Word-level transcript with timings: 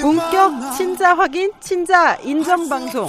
본격 0.00 0.58
난 0.58 0.72
친자 0.72 1.14
확인 1.14 1.52
친자 1.60 2.16
인정 2.16 2.68
방송 2.68 3.08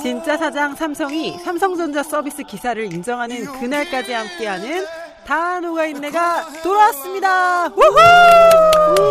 진짜 0.00 0.36
사장 0.36 0.74
삼성이 0.74 1.32
삼성전자 1.38 2.02
서비스 2.02 2.42
기사를 2.42 2.92
인정하는 2.92 3.44
그날까지 3.44 4.12
함께하는 4.12 4.86
다 5.26 5.60
녹아 5.60 5.86
있네가 5.86 6.62
돌아왔습니다. 6.62 7.66
우후! 7.68 9.04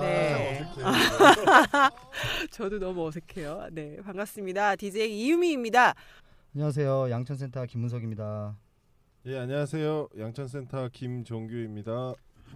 네. 0.00 0.66
저도 2.50 2.78
너무 2.78 3.06
어색해요. 3.06 3.68
네, 3.72 3.96
반갑습니다. 4.04 4.76
DJ 4.76 5.10
이유미입니다. 5.18 5.94
안녕하세요. 6.54 7.10
양천센터 7.10 7.66
김문석입니다. 7.66 8.56
예 9.26 9.36
안녕하세요 9.38 10.08
양천센터 10.18 10.88
김종규입니다. 10.92 12.14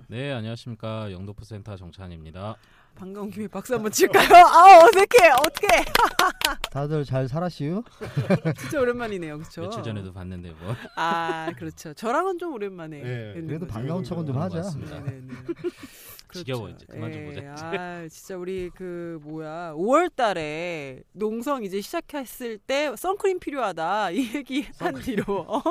네, 0.08 0.32
안녕하십니까. 0.32 1.12
영도프 1.12 1.44
센터 1.44 1.76
정찬입니다. 1.76 2.56
반가운 2.94 3.30
김에 3.30 3.48
박수 3.48 3.74
한번 3.74 3.90
칠까요? 3.90 4.28
아 4.46 4.78
어색해, 4.84 5.30
어떡해. 5.30 5.84
다들 6.70 7.04
잘 7.04 7.28
살았시우? 7.28 7.82
진짜 8.58 8.80
오랜만이네요, 8.80 9.38
그렇죠? 9.38 9.62
며칠 9.62 9.82
전에도 9.82 10.12
봤는데 10.12 10.50
뭐. 10.60 10.74
아 10.96 11.50
그렇죠. 11.56 11.92
저랑은 11.94 12.38
좀 12.38 12.52
오랜만에. 12.54 13.02
네, 13.02 13.32
그래도 13.34 13.66
거죠. 13.66 13.72
반가운 13.72 14.04
척은 14.04 14.26
좀 14.26 14.34
그런 14.34 14.44
하자. 14.44 14.58
것 14.58 14.64
같습니다. 14.64 15.00
네네네. 15.00 15.28
지겨워, 16.32 16.68
이제. 16.68 16.84
그만 16.90 17.12
좀 17.12 17.22
예, 17.22 17.26
보자, 17.26 17.54
아 17.78 18.08
진짜 18.08 18.36
우리 18.36 18.68
그 18.74 19.20
뭐야 19.22 19.72
5월달에 19.76 21.04
농성 21.12 21.62
이제 21.62 21.80
시작했을 21.80 22.58
때 22.58 22.92
선크림 22.96 23.38
필요하다 23.38 24.10
이 24.10 24.34
얘기 24.34 24.66
한 24.80 24.94
뒤로 24.96 25.46
어? 25.48 25.62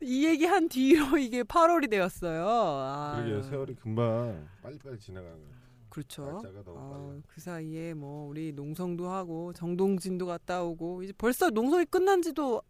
이 0.00 0.26
얘기 0.26 0.46
한 0.46 0.68
뒤로 0.68 1.16
이게 1.16 1.44
8월이 1.44 1.88
되었어요. 1.90 2.44
아, 2.48 3.12
그러게요 3.16 3.42
세월이 3.42 3.76
금방 3.76 4.48
빨리빨리 4.62 4.98
지나가는 4.98 5.32
거예요. 5.36 5.57
그렇죠. 5.90 6.40
어. 6.66 7.20
그 7.28 7.40
사이에 7.40 7.94
뭐 7.94 8.28
우리 8.28 8.52
농성도 8.52 9.08
하고 9.08 9.52
정동진도 9.52 10.26
갔다 10.26 10.62
오고 10.62 11.02
이제 11.02 11.12
벌써 11.16 11.50
농성이 11.50 11.84
끝난 11.86 12.22
지도 12.22 12.60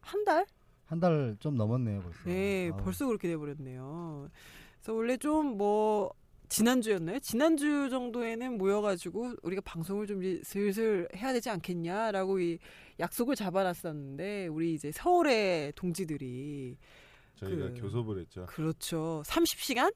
한 0.00 0.24
달? 0.24 0.46
한 0.86 1.00
달 1.00 1.36
좀 1.40 1.56
넘었네요, 1.56 2.00
벌써. 2.00 2.18
네, 2.24 2.70
아우. 2.72 2.78
벌써 2.82 3.06
그렇게 3.06 3.28
돼 3.28 3.36
버렸네요. 3.36 4.28
그래서 4.80 4.94
원래 4.94 5.16
좀 5.16 5.56
뭐 5.56 6.12
지난주였나요? 6.48 7.18
지난주 7.18 7.90
정도에는 7.90 8.56
모여가지고 8.56 9.34
우리가 9.42 9.60
방송을 9.66 10.06
좀 10.06 10.22
이제 10.24 10.40
슬슬 10.44 11.06
해야 11.14 11.34
되지 11.34 11.50
않겠냐라고 11.50 12.40
이 12.40 12.58
약속을 12.98 13.36
잡아놨었는데 13.36 14.46
우리 14.46 14.72
이제 14.72 14.90
서울의 14.90 15.74
동지들이 15.76 16.78
저희가 17.34 17.68
그- 17.74 17.80
교섭을 17.82 18.20
했죠. 18.20 18.46
그렇죠. 18.46 19.22
30시간? 19.26 19.92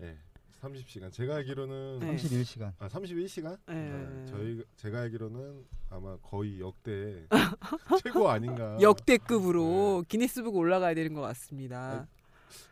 예. 0.00 0.16
30시간 0.62 1.10
제가 1.12 1.36
알기로는 1.36 2.00
네. 2.00 2.16
31시간. 2.16 2.72
아 2.78 2.88
31시간? 2.88 3.58
네. 3.66 4.24
저희 4.28 4.62
제가 4.76 5.00
알기로는 5.00 5.64
아마 5.88 6.16
거의 6.18 6.60
역대 6.60 7.26
최고 8.02 8.28
아닌가. 8.28 8.76
역대급으로 8.80 10.04
기네스북 10.08 10.54
올라가야 10.56 10.94
되는 10.94 11.14
것 11.14 11.22
같습니다. 11.22 12.06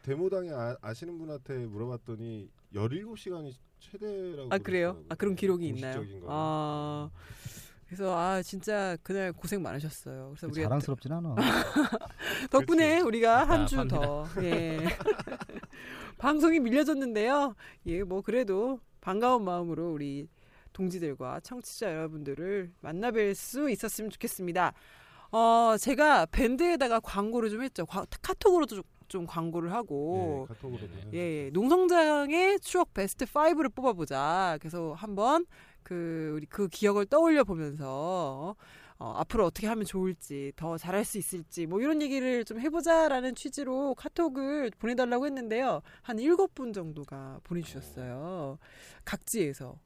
데모당에 0.02 0.50
아, 0.82 0.92
시는 0.94 1.18
분한테 1.18 1.66
물어봤더니 1.66 2.50
17시간이 2.74 3.52
최대라고. 3.78 4.48
아 4.52 4.58
그래요? 4.58 4.88
그러더라고요. 4.92 5.06
아 5.08 5.14
그런 5.14 5.36
기록이 5.36 5.68
있나요? 5.68 6.04
아 6.26 7.10
그래서 7.86 8.14
아 8.18 8.42
진짜 8.42 8.96
그날 9.02 9.32
고생 9.32 9.62
많으셨어요. 9.62 10.34
그래서 10.36 10.46
우리 10.52 10.62
자랑스럽진 10.62 11.10
않아. 11.12 11.34
덕분에 12.50 12.88
그렇지. 12.88 13.06
우리가 13.06 13.48
한주 13.48 13.76
답답합니다. 13.76 14.34
더 14.34 14.44
예. 14.44 14.88
방송이 16.18 16.60
밀려졌는데요. 16.60 17.54
예, 17.86 18.02
뭐 18.02 18.20
그래도 18.22 18.80
반가운 19.00 19.44
마음으로 19.44 19.92
우리 19.92 20.28
동지들과 20.72 21.40
청취자 21.40 21.94
여러분들을 21.94 22.72
만나뵐 22.82 23.34
수 23.34 23.70
있었으면 23.70 24.10
좋겠습니다. 24.10 24.72
어, 25.30 25.76
제가 25.78 26.26
밴드에다가 26.26 27.00
광고를 27.00 27.50
좀 27.50 27.62
했죠. 27.62 27.86
과- 27.86 28.06
카톡으로도 28.22 28.76
좀, 28.76 28.84
좀 29.08 29.26
광고를 29.26 29.72
하고 29.72 30.46
예, 30.50 30.54
카톡으로도. 30.54 30.86
예, 31.14 31.18
예. 31.46 31.50
농성장의 31.52 32.60
추억 32.60 32.92
베스트 32.94 33.24
5를 33.24 33.74
뽑아보자. 33.74 34.58
그래서 34.60 34.92
한번 34.94 35.46
그 35.82 36.32
우리 36.34 36.46
그 36.46 36.68
기억을 36.68 37.06
떠올려 37.06 37.44
보면서 37.44 37.86
어, 37.86 38.54
앞으로 39.00 39.46
어떻게 39.46 39.68
하면 39.68 39.84
좋을지 39.84 40.52
더 40.56 40.76
잘할 40.76 41.04
수 41.04 41.18
있을지 41.18 41.66
뭐 41.66 41.80
이런 41.80 42.02
얘기를 42.02 42.44
좀 42.44 42.58
해보자라는 42.60 43.36
취지로 43.36 43.94
카톡을 43.94 44.72
보내달라고 44.78 45.24
했는데요. 45.26 45.82
한 46.02 46.18
일곱 46.18 46.52
분 46.54 46.72
정도가 46.72 47.38
보내주셨어요. 47.44 48.58
각지에서 49.04 49.76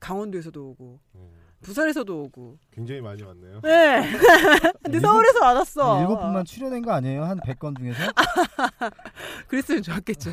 강원도에서도 0.00 0.68
오고 0.70 1.00
예. 1.16 1.20
부산에서도 1.60 2.22
오고. 2.24 2.58
굉장히 2.72 3.00
많이 3.00 3.22
왔네요. 3.22 3.60
네. 3.62 4.02
근데 4.82 4.98
일곱- 4.98 5.06
서울에서 5.06 5.40
왔었어. 5.44 6.00
일곱 6.00 6.18
분만 6.18 6.44
출연한 6.44 6.82
거 6.82 6.90
아니에요? 6.90 7.22
한 7.22 7.38
100건 7.38 7.78
중에서? 7.78 8.00
그랬으면 9.46 9.80
좋았겠죠. 9.84 10.32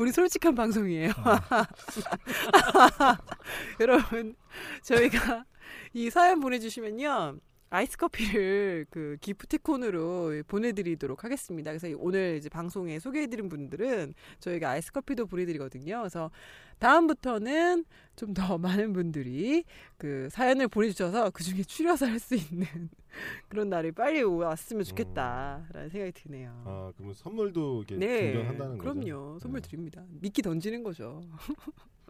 우리 0.00 0.10
솔직한 0.10 0.56
방송이에요. 0.56 1.12
여러분, 3.80 4.34
저희가 4.82 5.44
이 5.92 6.10
사연 6.10 6.40
보내주시면요. 6.40 7.36
아이스 7.74 7.96
커피를 7.96 8.86
그 8.90 9.16
기프티콘으로 9.20 10.42
보내드리도록 10.46 11.24
하겠습니다. 11.24 11.72
그래서 11.72 11.88
오늘 11.98 12.36
이제 12.36 12.48
방송에 12.48 13.00
소개해드린 13.00 13.48
분들은 13.48 14.14
저희가 14.38 14.70
아이스 14.70 14.92
커피도 14.92 15.26
보내드리거든요. 15.26 15.98
그래서 15.98 16.30
다음부터는 16.78 17.84
좀 18.16 18.34
더 18.34 18.58
많은 18.58 18.92
분들이 18.92 19.64
그 19.96 20.28
사연을 20.30 20.68
보내주셔서 20.68 21.30
그 21.30 21.42
중에 21.42 21.62
추려서 21.62 22.06
할 22.06 22.18
수 22.20 22.34
있는 22.36 22.66
그런 23.48 23.68
날이 23.68 23.90
빨리 23.92 24.22
왔으면 24.22 24.84
좋겠다라는 24.84 25.88
생각이 25.90 26.12
드네요. 26.12 26.62
아 26.64 26.92
그러면 26.96 27.14
선물도 27.14 27.84
이렇게 27.88 27.96
네, 27.96 28.32
증정한다는 28.32 28.78
거죠? 28.78 28.94
그럼요. 28.94 29.38
선물 29.40 29.60
네. 29.60 29.68
드립니다. 29.68 30.04
미끼 30.20 30.42
던지는 30.42 30.82
거죠. 30.84 31.22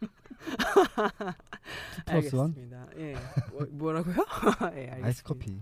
플러스 2.06 2.36
원? 2.36 2.50
알겠습니다. 2.50 2.88
예. 2.98 3.16
뭐, 3.52 3.66
뭐라고요? 3.70 4.14
예, 4.76 4.90
알겠습니다. 4.90 5.06
아이스 5.06 5.22
커피. 5.22 5.60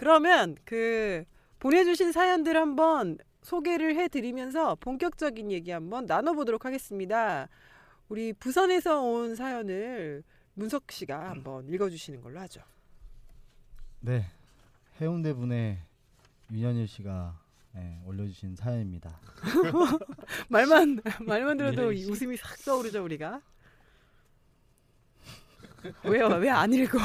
그러면 0.00 0.56
그 0.64 1.24
보내주신 1.58 2.12
사연들 2.12 2.56
한번 2.56 3.18
소개를 3.42 3.96
해드리면서 3.96 4.76
본격적인 4.76 5.50
얘기 5.50 5.70
한번 5.70 6.06
나눠보도록 6.06 6.64
하겠습니다. 6.64 7.48
우리 8.08 8.32
부산에서 8.32 9.02
온 9.02 9.36
사연을 9.36 10.22
문석 10.54 10.90
씨가 10.90 11.30
한번 11.30 11.68
읽어주시는 11.68 12.22
걸로 12.22 12.40
하죠. 12.40 12.62
네. 14.00 14.24
해운대 15.00 15.34
분의 15.34 15.78
윤현일 16.50 16.88
씨가 16.88 17.38
예, 17.76 18.00
올려주신 18.04 18.56
사연입니다. 18.56 19.18
말만 20.48 21.00
말만 21.26 21.56
들어도 21.56 21.92
예, 21.94 21.98
씨. 21.98 22.10
웃음이 22.10 22.36
싹 22.36 22.56
떠오르죠 22.64 23.04
우리가. 23.04 23.40
왜요? 26.04 26.26
왜 26.26 26.50
안 26.50 26.70
읽어? 26.74 26.98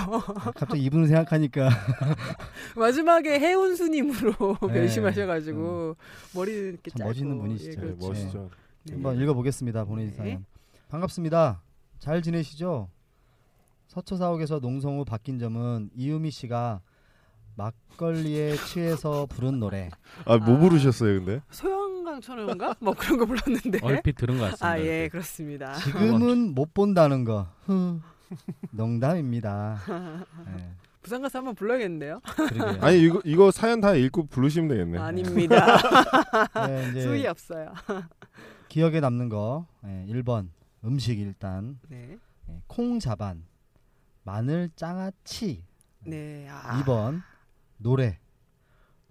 갑자기 0.53 0.83
이분을 0.83 1.07
생각하니까 1.07 1.69
마지막에 2.75 3.39
해운수님으로 3.39 4.57
네, 4.67 4.67
결심하셔가지고 4.73 5.95
머리는 6.33 6.69
이렇게 6.73 6.91
참 6.91 6.97
짧고 6.97 7.09
멋있는 7.09 7.37
분이시죠. 7.39 7.71
예, 7.71 7.75
네, 7.75 7.81
그렇죠. 7.81 8.07
멋있죠. 8.07 8.49
네. 8.83 8.93
한번 8.93 9.21
읽어보겠습니다. 9.21 9.85
보내주신 9.85 10.23
네. 10.23 10.29
사연. 10.31 10.45
반갑습니다. 10.89 11.61
잘 11.99 12.21
지내시죠? 12.21 12.89
서초 13.87 14.17
사옥에서 14.17 14.59
농성 14.59 14.97
후 14.99 15.05
바뀐 15.05 15.39
점은 15.39 15.89
이유미 15.95 16.31
씨가 16.31 16.81
막걸리에 17.55 18.55
취해서 18.57 19.25
부른 19.27 19.59
노래. 19.59 19.89
아 20.25 20.37
뭐 20.37 20.55
아. 20.57 20.59
부르셨어요 20.59 21.19
근데? 21.23 21.41
소영강 21.49 22.21
천원가? 22.21 22.75
뭐 22.79 22.93
그런 22.93 23.17
거 23.19 23.25
불렀는데. 23.25 23.79
얼핏 23.81 24.15
들은 24.15 24.35
것 24.37 24.43
같습니다. 24.45 24.67
아, 24.67 24.79
예, 24.79 24.83
이렇게. 24.83 25.09
그렇습니다. 25.09 25.73
지금은 25.75 26.53
못 26.53 26.73
본다는 26.73 27.23
거. 27.23 27.47
흐, 27.65 27.99
농담입니다. 28.71 29.79
예, 30.57 30.69
부산 31.01 31.21
가서 31.21 31.39
한번 31.39 31.55
불러야겠는데요? 31.55 32.19
아니 32.81 33.01
이거 33.01 33.21
이거 33.23 33.51
사연 33.51 33.79
다 33.81 33.93
읽고 33.95 34.27
부르시면 34.27 34.67
되겠네. 34.69 34.97
아닙니다. 34.99 35.77
네, 36.67 37.01
수위 37.01 37.27
없어요. 37.27 37.73
기억에 38.67 38.99
남는 38.99 39.29
거 39.29 39.67
예, 39.85 40.05
1번 40.09 40.49
음식 40.83 41.19
일단 41.19 41.79
네. 41.87 42.17
예, 42.49 42.61
콩자반 42.67 43.43
마늘 44.23 44.69
장아찌 44.75 45.63
네. 46.05 46.47
아. 46.49 46.81
2번 46.83 47.21
노래 47.77 48.19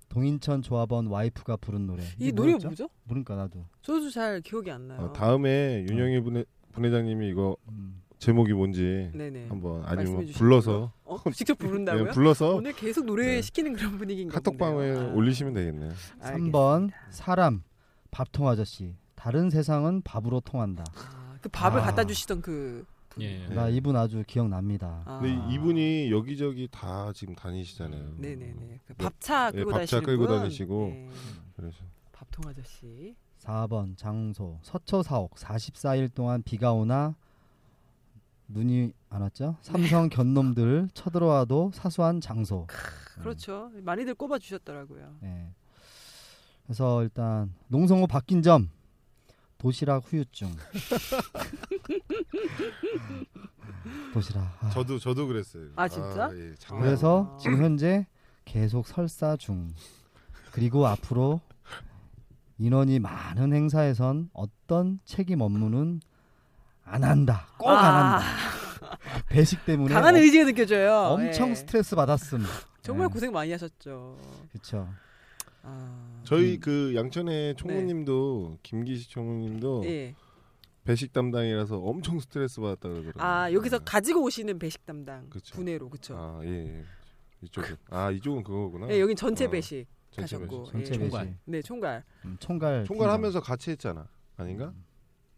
동인천 0.08 0.62
조합원 0.62 1.06
와이프가 1.06 1.56
부른 1.56 1.86
노래 1.86 2.04
이 2.18 2.32
노래가 2.32 2.58
뭐였죠? 2.58 2.68
뭐죠? 2.68 2.88
모르니까 3.04 3.34
나도 3.36 3.64
저도 3.82 4.10
잘 4.10 4.40
기억이 4.40 4.70
안 4.70 4.88
나요. 4.88 5.00
어, 5.00 5.12
다음에 5.12 5.84
윤영희 5.88 6.20
분회, 6.20 6.44
분회장님이 6.72 7.28
이거 7.30 7.56
음. 7.68 8.02
제목이 8.18 8.52
뭔지 8.52 9.10
네네. 9.14 9.48
한번 9.48 9.82
아니면. 9.84 10.26
불러서 10.34 10.92
어? 11.04 11.18
직접 11.34 11.58
부른다고요? 11.58 12.04
네, 12.04 12.10
불러서 12.12 12.54
오늘 12.54 12.72
계속 12.72 13.04
노래 13.04 13.26
네. 13.26 13.42
시키는 13.42 13.74
그런 13.74 13.98
분위기인가 13.98 14.34
카톡방에. 14.34 14.90
아, 14.92 15.12
올리시면 15.14 15.52
되겠네요. 15.52 15.92
3번 16.20 16.90
사람 17.10 17.62
밥통 18.10 18.48
아저씨 18.48 18.94
다른 19.14 19.50
세상은 19.50 20.00
밥으로 20.02 20.40
통한다 20.40 20.84
아, 20.94 21.36
그 21.40 21.48
밥을 21.48 21.80
아. 21.80 21.82
갖다 21.84 22.04
주시던 22.04 22.40
그. 22.40 22.84
그- 23.14 23.22
예. 23.22 23.46
나 23.48 23.68
이분 23.68 23.96
아주 23.96 24.24
기억납니다 24.26 25.02
아. 25.06 25.20
근데 25.20 25.54
이분이 25.54 26.10
여기저기 26.10 26.68
다 26.70 27.12
지금 27.14 27.34
다니시잖아요. 27.34 28.14
네네네. 28.18 28.80
그 28.86 28.94
밥차 28.94 29.48
예, 29.48 29.58
끌고 29.58 29.70
밥차 29.70 29.78
다니시는 30.00 30.02
끌고 30.04 30.26
분. 30.26 30.38
다니시고. 30.38 30.86
네. 30.88 31.08
그래서 31.56 31.78
밥통 32.12 32.50
아저씨. 32.50 33.14
4번 33.40 33.96
장소 33.96 34.58
서초 34.62 35.02
사옥 35.02 35.34
44일 35.34 36.12
동안 36.14 36.42
비가 36.42 36.72
오나 36.72 37.14
눈이 38.48 38.92
안 39.10 39.20
왔죠 39.22 39.56
삼성 39.60 40.08
견놈들 40.10 40.88
쳐들어와도 40.94 41.70
사소한 41.74 42.20
장소 42.20 42.66
그렇죠. 43.20 43.70
많이들 43.82 44.14
꼽아 44.14 44.38
주셨더라고요. 44.38 45.16
예. 45.24 45.48
그래서 46.64 47.02
일단 47.02 47.52
농성호 47.68 48.06
바뀐 48.06 48.40
점 48.42 48.70
도시락 49.68 50.04
후유증. 50.12 50.52
도시락. 54.12 54.42
아. 54.60 54.68
저도 54.68 54.98
저도 54.98 55.26
그랬어요. 55.26 55.68
아, 55.74 55.88
진짜? 55.88 56.28
예, 56.34 56.54
장난 56.58 56.84
그래서 56.84 57.32
아. 57.34 57.38
지금 57.38 57.62
현재 57.62 58.06
계속 58.44 58.86
설사 58.86 59.36
중. 59.38 59.72
그리고 60.52 60.86
앞으로 60.86 61.40
인원이 62.58 62.98
많은 62.98 63.54
행사에선 63.54 64.28
어떤 64.34 65.00
책임 65.06 65.40
업무는 65.40 66.02
안 66.84 67.02
한다. 67.02 67.46
꼭안 67.56 67.84
아. 67.86 68.18
한다. 68.18 68.26
배식 69.30 69.64
때문에 69.64 69.94
강한 69.94 70.14
어- 70.14 70.18
의지가 70.18 70.44
느껴져요. 70.44 70.92
엄청 70.92 71.48
예. 71.50 71.54
스트레스 71.54 71.96
받았음. 71.96 72.44
정말 72.82 73.06
예. 73.08 73.12
고생 73.14 73.32
많이 73.32 73.50
하셨죠. 73.52 74.18
그렇죠. 74.52 74.90
아. 75.64 76.20
저희 76.24 76.54
음. 76.56 76.60
그 76.60 76.92
양천의 76.94 77.56
총무님도 77.56 78.58
김기식 78.62 79.10
총무님도 79.10 79.82
예. 79.86 80.14
배식 80.84 81.12
담당이라서 81.12 81.78
엄청 81.78 82.20
스트레스 82.20 82.60
받았다 82.60 82.88
그러더라고요. 82.88 83.22
아 83.22 83.52
여기서 83.52 83.78
네. 83.78 83.84
가지고 83.86 84.22
오시는 84.24 84.58
배식 84.58 84.84
담당 84.84 85.28
그쵸. 85.30 85.54
분해로 85.54 85.88
그쵸. 85.88 86.14
아 86.16 86.40
예. 86.44 86.48
예. 86.78 86.84
이쪽은 87.42 87.76
아 87.90 88.10
이쪽은 88.10 88.42
그거구나. 88.42 88.88
예, 88.90 89.00
여긴 89.00 89.16
전체 89.16 89.46
어, 89.46 89.50
배식 89.50 89.86
전체 90.10 90.36
하셨고. 90.36 90.64
배식. 90.64 90.72
전체 90.72 90.94
예. 90.94 90.98
배식. 90.98 91.10
총괄. 91.10 91.38
네 91.44 91.62
총괄. 91.62 92.04
음, 92.26 92.36
총괄. 92.38 92.84
총괄 92.84 93.10
하면서 93.10 93.40
같이 93.40 93.70
했잖아. 93.70 94.08
아닌가? 94.36 94.66
음. 94.66 94.84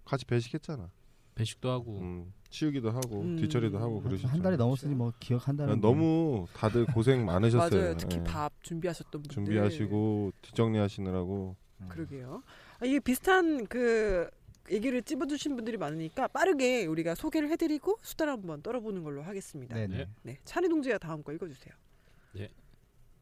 같이 0.04 0.24
배식했잖아. 0.24 0.90
배식도 1.36 1.70
하고 1.70 1.98
음, 2.00 2.32
치우기도 2.50 2.90
하고 2.90 3.20
음. 3.20 3.36
뒷처리도 3.36 3.78
하고 3.78 4.00
그러셨죠. 4.00 4.26
한 4.28 4.42
달이 4.42 4.56
넘었으니 4.56 4.94
뭐 4.94 5.12
기억한다는. 5.20 5.76
게. 5.76 5.80
너무 5.80 6.46
다들 6.54 6.86
고생 6.86 7.24
많으셨어요. 7.26 7.80
맞아요. 7.80 7.96
특히 7.96 8.16
예. 8.18 8.24
밥 8.24 8.52
준비하셨던 8.62 9.22
분들. 9.22 9.30
준비하시고 9.34 10.32
뒷정리하시느라고 10.42 11.54
음. 11.82 11.88
그러게요. 11.88 12.42
아, 12.80 12.86
이게 12.86 12.98
비슷한 12.98 13.66
그 13.66 14.28
얘기를 14.72 15.00
찝어주신 15.02 15.54
분들이 15.54 15.76
많으니까 15.76 16.26
빠르게 16.28 16.86
우리가 16.86 17.14
소개를 17.14 17.50
해드리고 17.50 17.98
수다를 18.02 18.32
한번 18.32 18.62
떨어보는 18.62 19.04
걸로 19.04 19.22
하겠습니다. 19.22 19.76
네. 19.76 19.86
네네. 19.86 20.08
네. 20.22 20.38
찬희 20.44 20.68
동지가 20.68 20.98
다음 20.98 21.22
거 21.22 21.32
읽어주세요. 21.32 21.72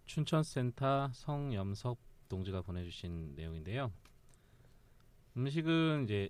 춘천센터 0.07 1.11
성염석 1.15 1.99
동지가 2.29 2.61
보내주신 2.61 3.35
내용인데요. 3.37 3.91
음식은 5.37 6.05
이제 6.05 6.29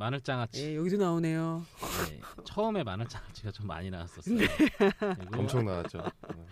마늘장아찌. 0.00 0.64
예, 0.64 0.76
여기도 0.76 0.96
나오네요. 0.96 1.62
네, 2.08 2.20
처음에 2.44 2.82
마늘장아찌가 2.82 3.50
좀 3.50 3.66
많이 3.66 3.90
나왔었어요. 3.90 4.34
네. 4.38 4.46
엄청 5.36 5.66
나왔죠. 5.66 5.98
네. 6.34 6.46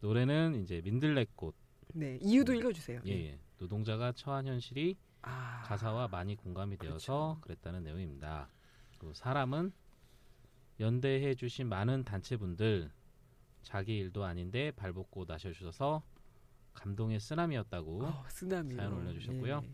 노래는 0.00 0.62
이제 0.62 0.82
민들레꽃. 0.84 1.54
네, 1.94 2.18
이유도 2.20 2.52
읽어주세요. 2.52 3.00
예, 3.06 3.12
예. 3.12 3.38
노동자가 3.56 4.12
처한 4.12 4.46
현실이 4.46 4.98
아, 5.22 5.62
가사와 5.64 6.08
많이 6.08 6.36
공감이 6.36 6.76
되어서 6.76 7.38
그렇죠. 7.40 7.40
그랬다는 7.40 7.82
내용입니다. 7.82 8.50
그 8.98 9.10
사람은 9.14 9.72
연대해 10.78 11.34
주신 11.34 11.70
많은 11.70 12.04
단체분들 12.04 12.90
자기 13.62 13.96
일도 13.96 14.24
아닌데 14.24 14.70
발벗고 14.72 15.24
나셔주셔서 15.26 16.02
감동의 16.74 17.20
쓰나미였다고 17.20 18.04
어, 18.04 18.24
쓰나미요. 18.28 18.76
사연 18.76 18.92
올려주셨고요. 18.92 19.62
예. 19.64 19.70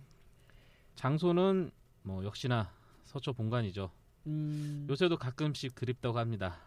장소는 0.95 1.73
뭐 2.05 2.25
역시나 2.25 2.71
서초 3.05 3.33
본관이죠. 3.33 3.91
음, 4.27 4.87
요새도 4.89 5.17
가끔씩 5.19 5.75
그립다고 5.75 6.19
합니다. 6.19 6.59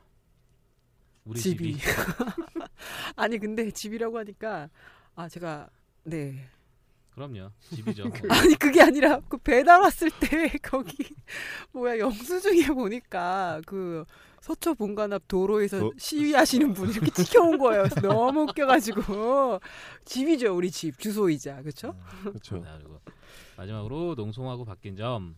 우리 1.24 1.40
집이. 1.40 1.78
집이, 1.78 1.84
아니 3.16 3.40
근데 3.40 3.72
집이라고 3.72 4.18
하니까 4.20 4.70
아 5.16 5.28
제가 5.28 5.70
네 6.04 6.48
그럼요 7.16 7.50
집이죠. 7.72 8.04
아니 8.30 8.56
그게 8.56 8.82
아니라 8.82 9.20
그 9.22 9.38
배달 9.38 9.80
왔을 9.82 10.12
때 10.20 10.50
거기 10.62 10.98
뭐야 11.72 11.98
영수증에 11.98 12.68
보니까 12.68 13.62
그 13.66 14.06
서초 14.42 14.76
본관 14.76 15.14
앞 15.14 15.28
도로에서 15.28 15.88
어? 15.88 15.92
시위하시는 15.98 16.74
분이 16.74 16.92
이렇게 16.92 17.10
찍혀온 17.24 17.58
거예요. 17.58 17.88
너무 18.04 18.42
웃겨가지고 18.44 19.60
집이죠 20.04 20.56
우리 20.56 20.70
집 20.70 21.00
주소이자 21.00 21.62
그렇죠? 21.64 21.96
그렇죠. 22.22 22.58
네, 22.58 22.70
그리고 22.78 23.02
마지막으로 23.58 24.14
농성하고 24.16 24.66
바뀐 24.66 24.96
점 24.96 25.36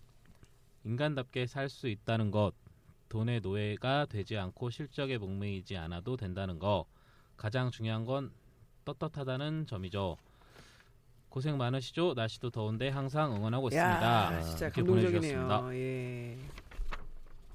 인간답게 0.87 1.47
살 1.47 1.67
수 1.69 1.87
있다는 1.89 2.31
것 2.31 2.53
돈의 3.09 3.41
노예가 3.41 4.05
되지 4.05 4.37
않고 4.37 4.69
실적에 4.69 5.17
목매이지 5.17 5.75
않아도 5.77 6.15
된다는 6.15 6.59
거 6.59 6.85
가장 7.35 7.71
중요한 7.71 8.05
건 8.05 8.31
떳떳하다는 8.85 9.67
점이죠. 9.67 10.15
고생 11.29 11.57
많으시죠? 11.57 12.13
날씨도 12.15 12.49
더운데 12.51 12.87
항상 12.89 13.35
응원하고 13.35 13.67
있습니다. 13.67 14.33
야 14.33 14.41
진짜 14.41 14.67
이렇게 14.67 14.81
감동적이네요. 14.81 15.47
보내주셨습니다. 15.47 15.75
예. 15.75 16.37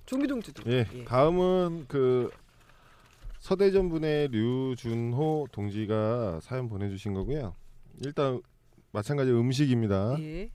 조미동주도 0.04 0.70
예, 0.70 0.84
다음은 1.06 1.86
그 1.88 2.30
서대전 3.38 3.88
분의 3.88 4.28
류준호 4.28 5.48
동지가 5.52 6.40
사연 6.42 6.68
보내주신 6.68 7.14
거고요. 7.14 7.54
일단 8.04 8.42
마찬가지 8.92 9.30
음식입니다. 9.30 10.16
예. 10.20 10.50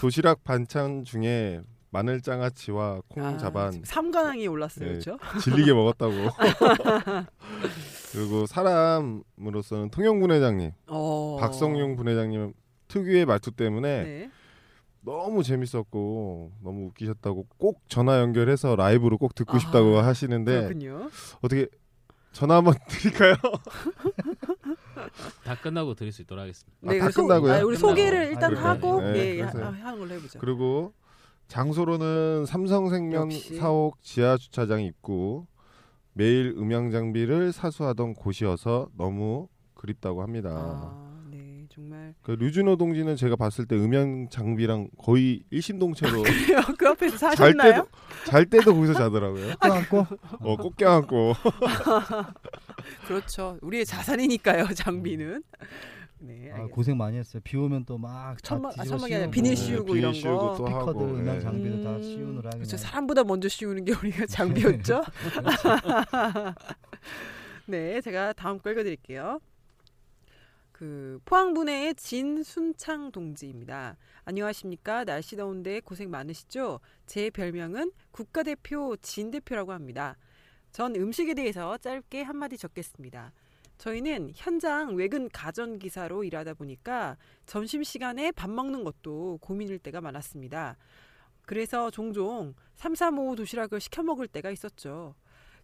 도시락 0.00 0.44
반찬 0.44 1.04
중에 1.04 1.62
마늘 1.90 2.20
장아찌와 2.20 3.02
콩자반 3.08 3.68
아, 3.74 3.80
삼관왕이 3.82 4.46
올랐어요, 4.46 4.88
예. 4.88 4.92
그렇죠? 4.92 5.18
질리게 5.42 5.72
먹었다고. 5.72 6.12
그리고 8.12 8.46
사람으로서는 8.46 9.90
통영 9.90 10.20
분회장님, 10.20 10.72
어. 10.88 11.36
박성용 11.40 11.96
분회장님 11.96 12.52
특유의 12.88 13.26
말투 13.26 13.50
때문에 13.50 14.02
네. 14.02 14.30
너무 15.00 15.42
재밌었고 15.42 16.52
너무 16.62 16.86
웃기셨다고 16.88 17.46
꼭 17.56 17.82
전화 17.88 18.18
연결해서 18.20 18.76
라이브로 18.76 19.16
꼭 19.18 19.34
듣고 19.34 19.58
싶다고 19.58 19.98
아, 19.98 20.06
하시는데 20.06 20.52
그렇군요. 20.68 21.08
어떻게 21.40 21.66
전화 22.32 22.56
한번 22.56 22.74
드릴까요? 22.88 23.34
다 25.44 25.54
끝나고 25.56 25.94
드릴 25.94 26.12
수 26.12 26.22
있도록 26.22 26.42
하겠습니다. 26.42 26.76
아, 26.84 26.86
다 26.92 26.98
그래서 26.98 27.22
끝나고요? 27.22 27.52
아, 27.52 27.56
우리 27.56 27.76
끝나고. 27.76 27.78
소개를 27.78 28.18
아, 28.18 28.24
일단 28.24 28.50
그래요? 28.50 28.64
하고 28.66 29.00
네, 29.00 29.18
예, 29.18 29.36
그래서요. 29.36 29.64
하, 29.64 29.68
하는 29.72 29.98
걸로 29.98 30.14
해보죠. 30.14 30.38
그리고 30.38 30.92
장소로는 31.48 32.44
삼성생명 32.46 33.24
역시. 33.32 33.56
사옥 33.56 34.02
지하 34.02 34.36
주차장 34.36 34.82
입구 34.82 35.46
매일 36.12 36.54
음향 36.58 36.90
장비를 36.90 37.52
사수하던 37.52 38.14
곳이어서 38.14 38.88
너무 38.96 39.48
그립다고 39.74 40.22
합니다. 40.22 40.50
아, 40.52 41.22
네, 41.30 41.64
정말 41.70 42.14
그 42.22 42.32
류준호 42.32 42.76
동지는 42.76 43.16
제가 43.16 43.36
봤을 43.36 43.64
때 43.66 43.76
음향 43.76 44.28
장비랑 44.28 44.88
거의 44.98 45.42
일심동체로 45.50 46.22
그 46.76 46.88
앞에서 46.88 47.16
잘 47.16 47.36
사셨나요? 47.36 47.72
때도 47.72 47.88
잘 48.26 48.44
때도 48.46 48.74
거기서 48.74 48.94
자더라고요. 48.94 49.54
껴안고 49.60 50.06
어, 50.40 50.56
꼭 50.56 50.76
껴안고. 50.76 51.32
그렇죠. 53.06 53.58
우리의 53.62 53.86
자산이니까요. 53.86 54.66
장비는. 54.74 55.42
네. 56.20 56.50
아. 56.52 56.66
고생 56.66 56.96
많이 56.96 57.16
했어요. 57.16 57.40
비 57.44 57.56
오면 57.56 57.84
또막 57.84 58.38
천막- 58.42 58.76
아, 58.78 58.84
천막이 58.84 59.14
아니라 59.14 59.26
씌우고, 59.26 59.30
비닐 59.30 59.50
네, 59.50 59.56
씌우고 59.56 59.84
비닐 59.84 59.98
이런 60.00 60.14
씌우고 60.14 60.38
거. 60.38 60.46
또 60.48 60.56
스피커들 60.66 60.86
하고, 61.06 61.14
음향 61.14 61.36
예. 61.36 61.40
장비도 61.40 61.84
다 61.84 61.90
음, 61.96 62.02
씌우느라 62.02 62.50
그렇죠. 62.50 62.58
그냥. 62.70 62.76
사람보다 62.76 63.24
먼저 63.24 63.48
씌우는 63.48 63.84
게 63.84 63.92
우리가 63.94 64.26
장비였죠. 64.82 65.04
네, 67.66 68.00
제가 68.00 68.32
다음 68.32 68.58
거 68.58 68.70
읽어드릴게요. 68.70 69.40
그 70.72 71.18
포항 71.24 71.54
분해의 71.54 71.94
진순창 71.96 73.10
동지입니다. 73.10 73.96
안녕하십니까? 74.24 75.04
날씨 75.04 75.36
더운데 75.36 75.80
고생 75.80 76.10
많으시죠? 76.10 76.78
제 77.06 77.30
별명은 77.30 77.90
국가대표 78.12 78.96
진 79.02 79.30
대표라고 79.30 79.72
합니다. 79.72 80.16
전 80.72 80.94
음식에 80.94 81.34
대해서 81.34 81.76
짧게 81.78 82.22
한마디 82.22 82.56
적겠습니다. 82.56 83.32
저희는 83.78 84.32
현장 84.34 84.96
외근 84.96 85.28
가전 85.28 85.78
기사로 85.78 86.24
일하다 86.24 86.54
보니까 86.54 87.16
점심 87.46 87.84
시간에 87.84 88.32
밥 88.32 88.50
먹는 88.50 88.84
것도 88.84 89.38
고민일 89.40 89.78
때가 89.78 90.00
많았습니다. 90.00 90.76
그래서 91.46 91.90
종종 91.90 92.54
335 92.74 93.36
도시락을 93.36 93.80
시켜 93.80 94.02
먹을 94.02 94.26
때가 94.26 94.50
있었죠. 94.50 95.14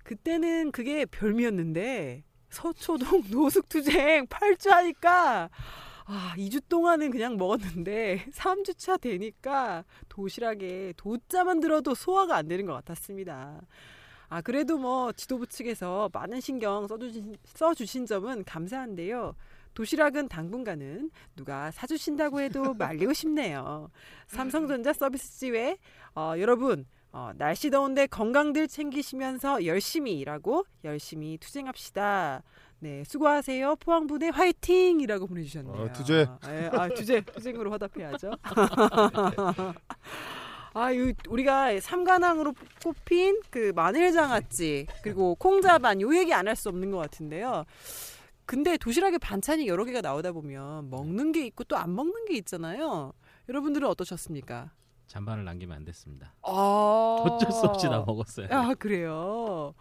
그때는 0.04 0.70
그게 0.70 1.04
별미였는데 1.06 2.24
서초동 2.50 3.24
노숙투쟁 3.30 4.26
8주 4.26 4.70
하니까 4.70 5.50
아, 6.06 6.34
2주 6.36 6.62
동안은 6.68 7.10
그냥 7.10 7.36
먹었는데 7.36 8.26
3주차 8.32 9.00
되니까 9.00 9.84
도시락에 10.08 10.92
도자만 10.96 11.60
들어도 11.60 11.94
소화가 11.94 12.36
안 12.36 12.46
되는 12.46 12.66
것 12.66 12.74
같았습니다. 12.74 13.60
아, 14.34 14.40
그래도 14.40 14.78
뭐 14.78 15.12
지도부 15.12 15.46
측에서 15.46 16.10
많은 16.12 16.40
신경 16.40 16.88
써주신, 16.88 17.36
써주신 17.44 18.06
점은 18.06 18.42
감사한데요. 18.42 19.36
도시락은 19.74 20.26
당분간은 20.26 21.12
누가 21.36 21.70
사주신다고 21.70 22.40
해도 22.40 22.74
말리고 23.06 23.12
싶네요. 23.12 23.92
삼성전자 24.26 24.92
서비스지 24.92 25.50
외 25.50 25.76
어, 26.16 26.34
여러분 26.38 26.84
어, 27.12 27.30
날씨 27.36 27.70
더운데 27.70 28.08
건강들 28.08 28.66
챙기시면서 28.66 29.66
열심히 29.66 30.18
일하고 30.18 30.66
열심히 30.82 31.38
투쟁합시다. 31.38 32.42
네, 32.80 33.04
수고하세요. 33.04 33.76
포항분의 33.76 34.32
화이팅이라고 34.32 35.28
보내주셨네요. 35.28 35.80
어, 35.80 35.92
투쟁. 35.92 36.26
예, 36.48 36.70
아, 36.72 36.88
투쟁, 36.88 37.22
투쟁으로 37.22 37.70
화답해야죠. 37.70 38.32
아, 40.76 40.90
이 40.90 41.14
우리가 41.28 41.78
삼관왕으로 41.80 42.52
꼽힌 42.82 43.40
그 43.50 43.72
마늘장아찌 43.76 44.86
그리고 45.02 45.34
콩자반 45.36 46.00
요 46.00 46.14
얘기 46.16 46.32
안 46.34 46.48
할 46.48 46.56
수 46.56 46.68
없는 46.68 46.90
것 46.90 46.98
같은데요. 46.98 47.64
근데 48.46 48.76
도시락에 48.76 49.18
반찬이 49.18 49.66
여러 49.68 49.84
개가 49.84 50.00
나오다 50.02 50.32
보면 50.32 50.90
먹는 50.90 51.32
게 51.32 51.46
있고 51.46 51.64
또 51.64 51.76
안 51.76 51.94
먹는 51.94 52.26
게 52.26 52.36
있잖아요. 52.38 53.12
여러분들은 53.48 53.88
어떠셨습니까? 53.88 54.72
잔반을 55.06 55.44
남기면 55.44 55.76
안 55.76 55.84
됐습니다. 55.84 56.34
아, 56.42 56.50
어쩔 56.50 57.52
수 57.52 57.66
없이 57.66 57.86
다 57.86 58.02
먹었어요. 58.06 58.48
아 58.50 58.74
그래요. 58.74 59.74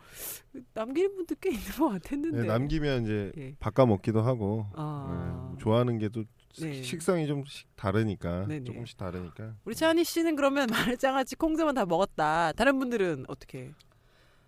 남기는 0.73 1.15
분들 1.15 1.37
꽤 1.41 1.49
있는 1.51 1.71
것 1.71 1.89
같았는데. 1.89 2.41
네, 2.41 2.47
남기면 2.47 3.03
이제 3.03 3.31
예. 3.37 3.55
바꿔 3.59 3.85
먹기도 3.85 4.21
하고 4.21 4.67
아. 4.75 5.51
네, 5.55 5.57
좋아하는 5.63 5.97
게 5.97 6.09
또 6.09 6.23
네. 6.59 6.83
식성이 6.83 7.25
좀 7.27 7.43
시- 7.45 7.65
다르니까 7.75 8.45
네네. 8.47 8.63
조금씩 8.65 8.97
다르니까 8.97 9.53
우리 9.65 9.75
차은희 9.75 10.03
씨는 10.03 10.35
그러면 10.35 10.67
마늘 10.69 10.97
장아찌 10.97 11.35
콩자반 11.35 11.73
다 11.75 11.85
먹었다. 11.85 12.51
다른 12.53 12.77
분들은 12.79 13.25
어떻게? 13.27 13.71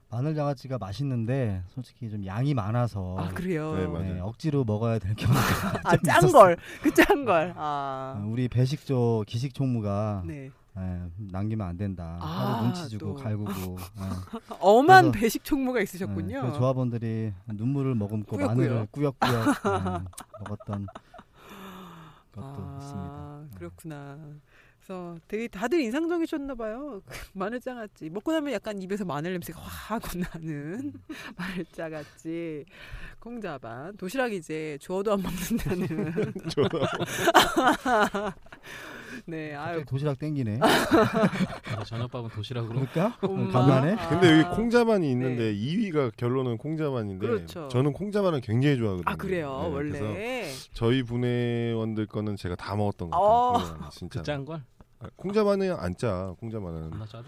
마늘 0.10 0.36
장아찌가 0.36 0.78
맛있는데 0.78 1.64
솔직히 1.70 2.10
좀 2.10 2.26
양이 2.26 2.54
많아서 2.54 3.18
아 3.18 3.30
그래요. 3.30 3.74
네, 3.76 3.88
맞아요. 3.88 4.14
네, 4.14 4.20
억지로 4.20 4.64
먹어야 4.64 5.00
될 5.00 5.16
경우가 5.16 5.40
아, 5.84 5.96
좀짠 5.98 6.18
있었어요. 6.24 6.32
걸. 6.32 6.58
그짠 6.84 7.26
걸. 7.26 7.54
아. 7.58 8.16
어, 8.24 8.28
우리 8.30 8.48
배식조 8.48 9.24
기식 9.28 9.54
총무가 9.54 10.24
네. 10.26 10.52
예, 10.78 11.02
남기면 11.32 11.66
안 11.68 11.78
된다. 11.78 12.18
아, 12.22 12.26
하루 12.26 12.66
눈치 12.66 12.90
주고 12.90 13.16
또. 13.16 13.16
갈구고. 13.16 13.78
예. 13.80 14.04
엄한 14.60 15.06
그래서- 15.12 15.20
배식 15.20 15.44
총무가 15.44 15.80
예, 15.80 15.84
있으셨군요. 15.84 16.52
그 16.52 16.58
조합원들이 16.58 17.34
눈물을 17.48 17.96
머금고 17.96 18.38
꾸역꾸역. 18.38 18.58
마늘을 18.58 18.88
꾸역꾸역 18.92 19.46
예, 19.46 20.40
먹었던 20.44 20.88
것도 22.36 22.56
아, 22.58 22.78
있습니다. 22.82 23.58
그렇구나. 23.58 24.20
그래서 24.78 25.18
되게 25.28 25.48
다들 25.48 25.80
인상적이셨나 25.82 26.54
봐요. 26.54 27.02
마늘장아찌 27.34 28.10
먹고 28.12 28.32
나면 28.32 28.54
약간 28.54 28.80
입에서 28.82 29.04
마늘 29.04 29.32
냄새가 29.32 29.60
확 29.60 30.04
나는 30.16 30.94
마늘장아찌 31.38 32.66
콩자반 33.20 33.98
도시락 33.98 34.32
이제 34.34 34.78
주워도 34.80 35.14
안 35.14 35.24
먹는다는. 35.24 36.34
네, 39.28 39.56
아유. 39.56 39.84
도시락 39.86 40.20
땡기네. 40.20 40.60
저녁밥은 41.86 42.30
도시락으로? 42.30 42.80
엄마. 43.22 43.52
간만에? 43.52 43.94
아. 43.94 44.10
근데 44.10 44.32
여기 44.40 44.56
콩자반이 44.56 45.10
있는데 45.12 45.54
2위가 45.56 46.16
결론은 46.16 46.58
콩자반인데 46.58 47.26
그렇죠. 47.28 47.68
저는 47.70 47.94
콩자반을 47.94 48.42
굉장히 48.42 48.78
좋아하거든요. 48.78 49.12
아 49.12 49.16
그래요 49.16 49.62
네, 49.64 49.74
그래서 49.74 50.06
원래. 50.06 50.52
저희 50.74 51.02
분회원들 51.04 52.06
거는 52.06 52.36
제가 52.36 52.56
다 52.56 52.76
먹었던 52.76 53.10
것 53.10 53.18
어. 53.18 53.54
같아요. 53.54 53.68
콩자반, 53.70 53.90
진짜. 53.92 54.20
그짠 54.20 54.46
걸? 54.46 54.62
아, 55.00 55.08
콩자반은 55.16 55.76
안 55.78 55.96
짜. 55.98 56.34
콩자반은 56.40 56.90
겁나 56.92 57.06
짜도. 57.08 57.26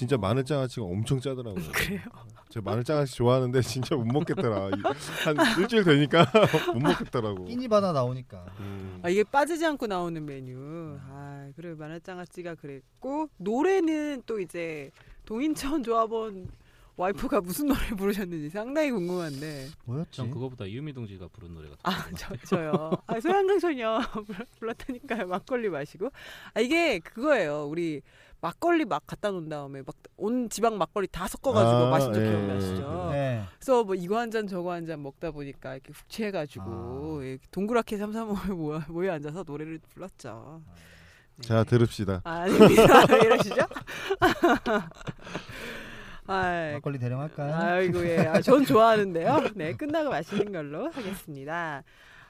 진짜 0.00 0.16
마늘 0.16 0.46
장아찌가 0.46 0.86
엄청 0.86 1.20
짜더라고요. 1.20 1.62
그래요. 1.72 2.00
제가 2.48 2.64
마늘 2.70 2.82
장아찌 2.84 3.14
좋아하는데 3.16 3.60
진짜 3.60 3.94
못 3.96 4.06
먹겠더라. 4.06 4.68
이- 4.70 4.82
한 5.24 5.36
일주일 5.60 5.84
되니까 5.84 6.24
못 6.72 6.78
먹겠더라고. 6.80 7.44
끼니 7.44 7.68
바다 7.68 7.92
나오니까. 7.92 8.46
음. 8.60 8.98
아 9.02 9.10
이게 9.10 9.22
빠지지 9.22 9.66
않고 9.66 9.86
나오는 9.86 10.24
메뉴. 10.24 10.56
아 11.10 11.50
그래 11.54 11.74
마늘 11.76 12.00
장아찌가 12.00 12.54
그랬고 12.54 13.28
노래는 13.36 14.22
또 14.24 14.40
이제 14.40 14.90
동인천 15.26 15.82
조합원 15.82 16.48
와이프가 16.96 17.42
무슨 17.42 17.66
노래 17.68 17.80
부르셨는지 17.90 18.48
상당히 18.48 18.90
궁금한데. 18.90 19.68
뭐였지? 19.84 20.12
전 20.12 20.30
그거보다 20.30 20.64
이유미 20.64 20.94
동지가 20.94 21.28
부른 21.28 21.52
노래가 21.52 21.76
더 21.82 21.90
아, 21.90 22.06
저, 22.16 22.34
저요. 22.46 22.90
아, 23.06 23.20
소양강 23.20 23.58
소녀 23.58 24.00
불- 24.26 24.46
불렀다니까요. 24.58 25.26
막걸리 25.26 25.68
마시고. 25.68 26.08
아, 26.54 26.60
이게 26.60 26.98
그거예요. 27.00 27.66
우리 27.66 28.00
막걸리 28.40 28.84
막 28.86 29.02
갖다 29.06 29.30
놓은 29.30 29.48
다음에 29.48 29.82
막 29.82 29.94
온 30.22 30.50
지방 30.50 30.76
막걸리 30.76 31.08
다 31.08 31.26
섞어가지고 31.26 31.86
아, 31.86 31.90
마신 31.90 32.12
적 32.12 32.20
예, 32.20 32.28
기억나시죠? 32.28 33.08
네. 33.12 33.42
그래서 33.58 33.84
뭐 33.84 33.94
이거 33.94 34.18
한 34.18 34.30
잔 34.30 34.46
저거 34.46 34.70
한 34.72 34.84
잔 34.86 35.02
먹다 35.02 35.30
보니까 35.30 35.72
이렇게 35.74 35.92
훅 35.94 36.08
취해가지고 36.10 37.20
아. 37.22 37.24
예, 37.24 37.38
동그랗게 37.50 37.96
삼삼오에 37.96 38.48
모여, 38.54 38.82
모여 38.88 39.12
앉아서 39.14 39.44
노래를 39.46 39.80
불렀죠. 39.94 40.60
네. 41.36 41.48
자 41.48 41.64
들읍시다. 41.64 42.20
아, 42.24 42.30
아닙니다. 42.42 42.84
왜 43.10 43.16
이러시죠? 43.24 43.62
아, 46.26 46.70
막걸리 46.74 46.98
대령할까요? 46.98 47.54
아이고 47.54 48.04
예, 48.06 48.18
아, 48.26 48.40
전 48.40 48.64
좋아하는데요. 48.64 49.48
네, 49.54 49.72
끝나고 49.74 50.10
마시는 50.10 50.52
걸로 50.52 50.90
하겠습니다. 50.90 51.82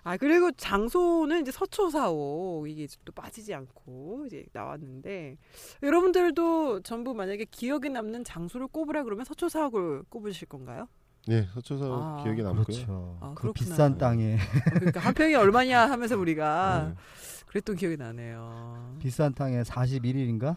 아 0.02 0.16
그리고 0.16 0.50
장소는 0.52 1.42
이제 1.42 1.50
서초사오 1.50 2.66
이게 2.66 2.86
또 3.04 3.12
빠지지 3.12 3.52
않고 3.54 4.24
이제 4.26 4.44
나왔는데 4.52 5.36
여러분들도 5.82 6.80
전부 6.80 7.14
만약에 7.14 7.44
기억에 7.50 7.88
남는 7.88 8.24
장소를 8.24 8.66
꼽으라 8.68 9.02
그러면 9.04 9.24
서초사옥을 9.24 10.04
꼽으실 10.08 10.48
건가요? 10.48 10.86
네, 11.26 11.46
서초사 11.52 11.84
아. 11.84 12.20
기억에 12.22 12.42
남고요. 12.42 12.64
그렇죠. 12.64 13.18
아, 13.20 13.34
그. 13.36 13.52
비싼 13.52 13.98
땅에 13.98 14.38
그러니까 14.72 15.00
한 15.00 15.12
평이 15.12 15.34
얼마냐 15.34 15.90
하면서 15.90 16.16
우리가 16.16 16.94
네. 16.96 17.02
그랬던 17.46 17.76
기억이 17.76 17.96
나네요. 17.98 18.96
비싼 19.00 19.34
땅에 19.34 19.62
41일인가? 19.62 20.56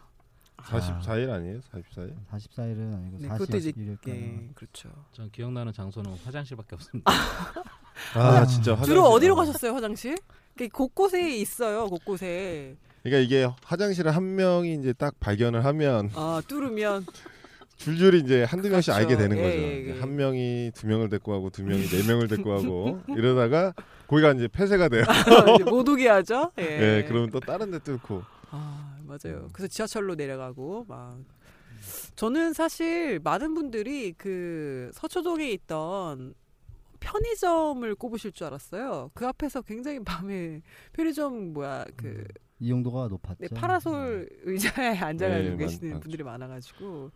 44일 0.65 1.29
아니에요? 1.29 1.59
44일? 1.73 2.13
44일은 2.31 2.93
아니고 2.95 3.17
네, 3.19 3.27
그것도 3.29 3.57
이제 3.57 3.71
41일 3.71 3.97
예, 4.07 4.49
그렇죠. 4.55 4.89
전 5.11 5.29
기억나는 5.31 5.73
장소는 5.73 6.11
화장실밖에 6.23 6.75
없습니다. 6.75 7.11
아, 8.15 8.45
진짜 8.45 8.71
화장실. 8.71 8.93
주로 8.93 9.03
어디로 9.07 9.35
가셨어요 9.35 9.73
화장실? 9.73 10.17
그 10.57 10.67
곳곳에 10.69 11.35
있어요 11.37 11.87
곳곳에. 11.87 12.75
그러니까 13.03 13.19
이게 13.25 13.47
화장실을 13.63 14.15
한 14.15 14.35
명이 14.35 14.75
이제 14.75 14.93
딱 14.93 15.19
발견을 15.19 15.65
하면 15.65 16.09
아 16.15 16.41
뚫으면 16.47 17.05
줄줄이 17.75 18.19
이제 18.19 18.43
한두 18.43 18.69
명씩 18.69 18.93
그렇죠. 18.93 19.11
알게 19.11 19.17
되는 19.21 19.37
예, 19.37 19.41
거죠. 19.41 19.57
예, 19.57 19.87
예. 19.95 19.99
한 19.99 20.15
명이 20.15 20.71
두 20.73 20.87
명을 20.87 21.09
데리고 21.09 21.33
가고 21.33 21.49
두 21.49 21.63
명이 21.63 21.83
네 21.87 22.07
명을 22.07 22.27
데리고 22.29 22.55
가고 22.55 23.01
이러다가 23.17 23.73
거기가 24.07 24.31
이제 24.31 24.47
폐쇄가 24.47 24.87
돼요. 24.87 25.03
이제 25.55 25.63
못 25.65 25.87
오게 25.89 26.07
하죠. 26.07 26.51
예. 26.59 26.63
예, 26.63 27.05
그러면 27.07 27.29
또 27.31 27.39
다른 27.41 27.71
데 27.71 27.79
뚫고. 27.79 28.23
아 28.51 28.92
맞아요. 29.23 29.49
그래서 29.53 29.67
지하철로 29.71 30.15
내려가고 30.15 30.85
막 30.87 31.19
저는 32.15 32.53
사실 32.53 33.19
많은 33.23 33.53
분들이 33.53 34.13
그 34.13 34.89
서초동에 34.93 35.49
있던 35.51 36.33
편의점을 36.99 37.95
꼽으실 37.95 38.31
줄 38.31 38.47
알았어요. 38.47 39.11
그 39.13 39.27
앞에서 39.27 39.61
굉장히 39.61 39.99
밤에 40.03 40.61
편의점 40.93 41.53
뭐야 41.53 41.85
그 41.97 42.25
이용도가 42.59 43.07
높았죠. 43.09 43.37
네, 43.41 43.47
파라솔 43.49 44.29
의자에 44.43 44.97
앉아가지고 44.97 45.57
네, 45.57 45.65
계시는 45.65 45.91
많- 45.91 45.99
분들이 45.99 46.23
많아가지고 46.23 47.11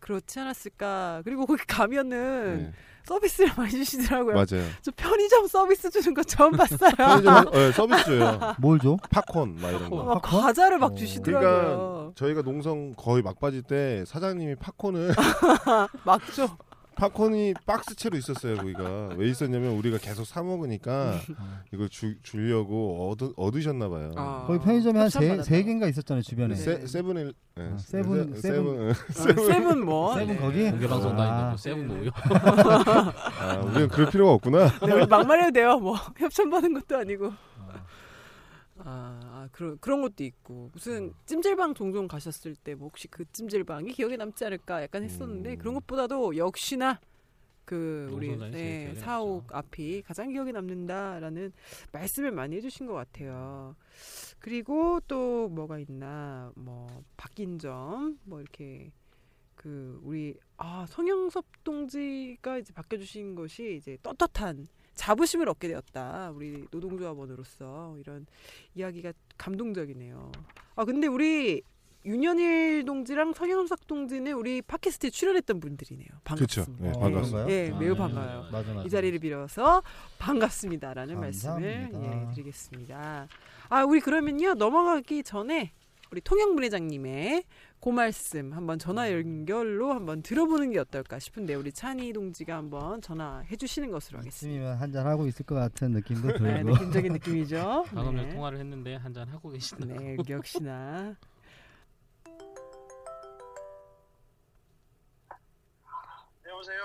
그렇지 0.00 0.40
않았을까. 0.40 1.22
그리고 1.24 1.46
거기 1.46 1.62
가면은 1.66 2.64
네. 2.64 2.72
서비스를 3.04 3.50
많이 3.56 3.70
주시더라고요. 3.70 4.34
맞아요. 4.34 4.66
저 4.82 4.90
편의점 4.96 5.46
서비스 5.46 5.90
주는 5.90 6.14
거 6.14 6.22
처음 6.22 6.52
봤어요. 6.52 6.90
편의점 6.96 7.50
네, 7.50 7.72
서비스 7.72 8.04
줘요. 8.04 8.54
뭘 8.60 8.78
줘? 8.78 8.96
팝콘 9.10 9.56
막 9.60 9.70
이런 9.70 9.90
거. 9.90 10.04
막 10.04 10.22
과자를 10.22 10.78
막 10.78 10.92
어. 10.92 10.94
주시더라고요. 10.94 11.50
그러니까 11.50 12.12
저희가 12.14 12.42
농성 12.42 12.94
거의 12.96 13.22
막바지 13.22 13.62
때 13.62 14.04
사장님이 14.06 14.56
팝콘을 14.56 15.14
막 16.04 16.20
줘. 16.34 16.48
팝콘이 17.00 17.54
박스채로 17.64 18.18
있었어요. 18.18 18.56
거기가 18.56 19.08
왜 19.16 19.28
있었냐면 19.28 19.72
우리가 19.72 19.96
계속 19.96 20.26
사 20.26 20.42
먹으니까 20.42 21.14
이걸 21.72 21.88
주, 21.88 22.14
주려고 22.22 23.10
얻으, 23.10 23.32
얻으셨나 23.36 23.88
봐요. 23.88 24.12
아. 24.16 24.44
거기 24.46 24.58
편의점에 24.58 24.98
한세 24.98 25.18
협찬받았다. 25.18 25.42
세 25.48 25.62
개인가 25.62 25.88
있었잖아요 25.88 26.22
주변에. 26.22 26.54
네. 26.54 26.60
세, 26.60 26.86
세븐일 26.86 27.32
네. 27.56 27.70
아, 27.72 27.76
세븐- 27.78 28.34
세- 28.36 28.48
세븐- 28.52 28.94
세븐 29.12 29.44
아, 29.44 29.46
세븐 29.46 29.84
뭐. 29.84 30.14
세븐 30.14 30.34
네. 30.34 30.40
거기? 30.40 30.70
공개 30.70 30.86
방송 30.88 31.18
아. 31.18 31.56
세븐 31.56 31.88
뭐요? 31.88 32.10
아, 33.40 33.56
우리는 33.64 33.88
그럴 33.88 34.10
필요가 34.10 34.32
없구나. 34.32 34.68
네, 34.86 35.06
막말해도 35.06 35.52
돼요. 35.52 35.78
뭐 35.78 35.94
협찬 36.18 36.50
받은 36.50 36.74
것도 36.74 36.98
아니고. 36.98 37.32
아, 38.84 39.20
아 39.22 39.48
그런 39.52 39.78
그런 39.78 40.02
것도 40.02 40.24
있고 40.24 40.70
무슨 40.72 41.12
찜질방 41.26 41.74
종종 41.74 42.08
가셨을 42.08 42.54
때 42.56 42.74
뭐 42.74 42.88
혹시 42.88 43.08
그 43.08 43.24
찜질방이 43.32 43.92
기억에 43.92 44.16
남지 44.16 44.44
않을까 44.44 44.82
약간 44.82 45.02
했었는데 45.02 45.52
음. 45.52 45.58
그런 45.58 45.74
것보다도 45.74 46.36
역시나 46.36 47.00
그 47.64 48.08
우리 48.12 48.36
제일 48.38 48.50
네, 48.50 48.94
사옥. 48.94 49.54
앞이 49.54 50.02
가장 50.02 50.30
기억에 50.32 50.50
남는다라는 50.50 51.52
말씀을 51.92 52.32
많이 52.32 52.56
해주신 52.56 52.86
것 52.86 52.94
같아요. 52.94 53.76
그리고 54.40 54.98
또 55.06 55.48
뭐가 55.48 55.78
있나 55.78 56.50
뭐 56.56 56.88
바뀐 57.16 57.58
점 57.58 58.18
뭐 58.24 58.40
이렇게 58.40 58.90
그 59.54 60.00
우리 60.02 60.34
아 60.56 60.86
성영섭 60.88 61.44
동지가 61.62 62.58
이제 62.58 62.72
바뀌어주신 62.72 63.34
것이 63.34 63.76
이제 63.76 63.98
떳떳한 64.02 64.66
자부심을 65.04 65.48
얻게 65.48 65.66
되었다. 65.68 66.30
우리 66.34 66.66
노동조합원으로서 66.70 67.96
이런 67.98 68.26
이야기가 68.74 69.14
감동적이네요. 69.38 70.30
아 70.76 70.84
근데 70.84 71.06
우리 71.06 71.62
윤현일 72.04 72.84
동지랑 72.84 73.32
성현석 73.32 73.86
동지는 73.86 74.34
우리 74.34 74.60
팟캐스트에 74.60 75.08
출연했던 75.08 75.58
분들이네요. 75.60 76.06
그렇죠. 76.24 76.64
반갑습니다. 76.66 76.84
네, 76.84 76.92
어, 76.94 77.00
반갑습니다. 77.00 77.50
예, 77.50 77.70
아, 77.72 77.78
매우 77.78 77.92
네, 77.94 77.98
반가워요. 77.98 78.42
네, 78.44 78.50
맞아 78.52 78.74
맞아. 78.74 78.86
이 78.86 78.90
자리를 78.90 79.18
빌어서 79.20 79.82
반갑습니다라는 80.18 81.14
감사합니다. 81.18 81.50
말씀을 81.50 82.28
예, 82.28 82.34
드리겠습니다. 82.34 83.26
아 83.70 83.84
우리 83.84 84.00
그러면요 84.00 84.52
넘어가기 84.54 85.22
전에 85.22 85.72
우리 86.12 86.20
통영 86.20 86.54
분회장님의 86.56 87.44
그 87.80 87.88
말씀 87.88 88.52
한번 88.52 88.78
전화 88.78 89.10
연결로 89.10 89.94
한번 89.94 90.20
들어보는 90.22 90.70
게 90.72 90.78
어떨까 90.78 91.18
싶은데 91.18 91.54
우리 91.54 91.72
찬희 91.72 92.12
동지가 92.12 92.54
한번 92.54 93.00
전화해 93.00 93.56
주시는 93.56 93.90
것으로 93.90 94.18
하겠습니다. 94.18 94.78
한잔 94.78 95.06
하고 95.06 95.26
있을 95.26 95.46
것 95.46 95.54
같은 95.54 95.92
느낌도 95.92 96.28
네, 96.44 96.56
들고. 96.62 96.72
느낌적인 96.74 97.12
느낌이죠. 97.14 97.86
방금 97.94 98.16
네. 98.16 98.28
통화를 98.28 98.58
했는데 98.58 98.96
한잔 98.96 99.26
하고 99.28 99.48
계시네. 99.48 99.94
네, 99.94 100.16
역시나. 100.28 101.16
여보세요. 106.46 106.78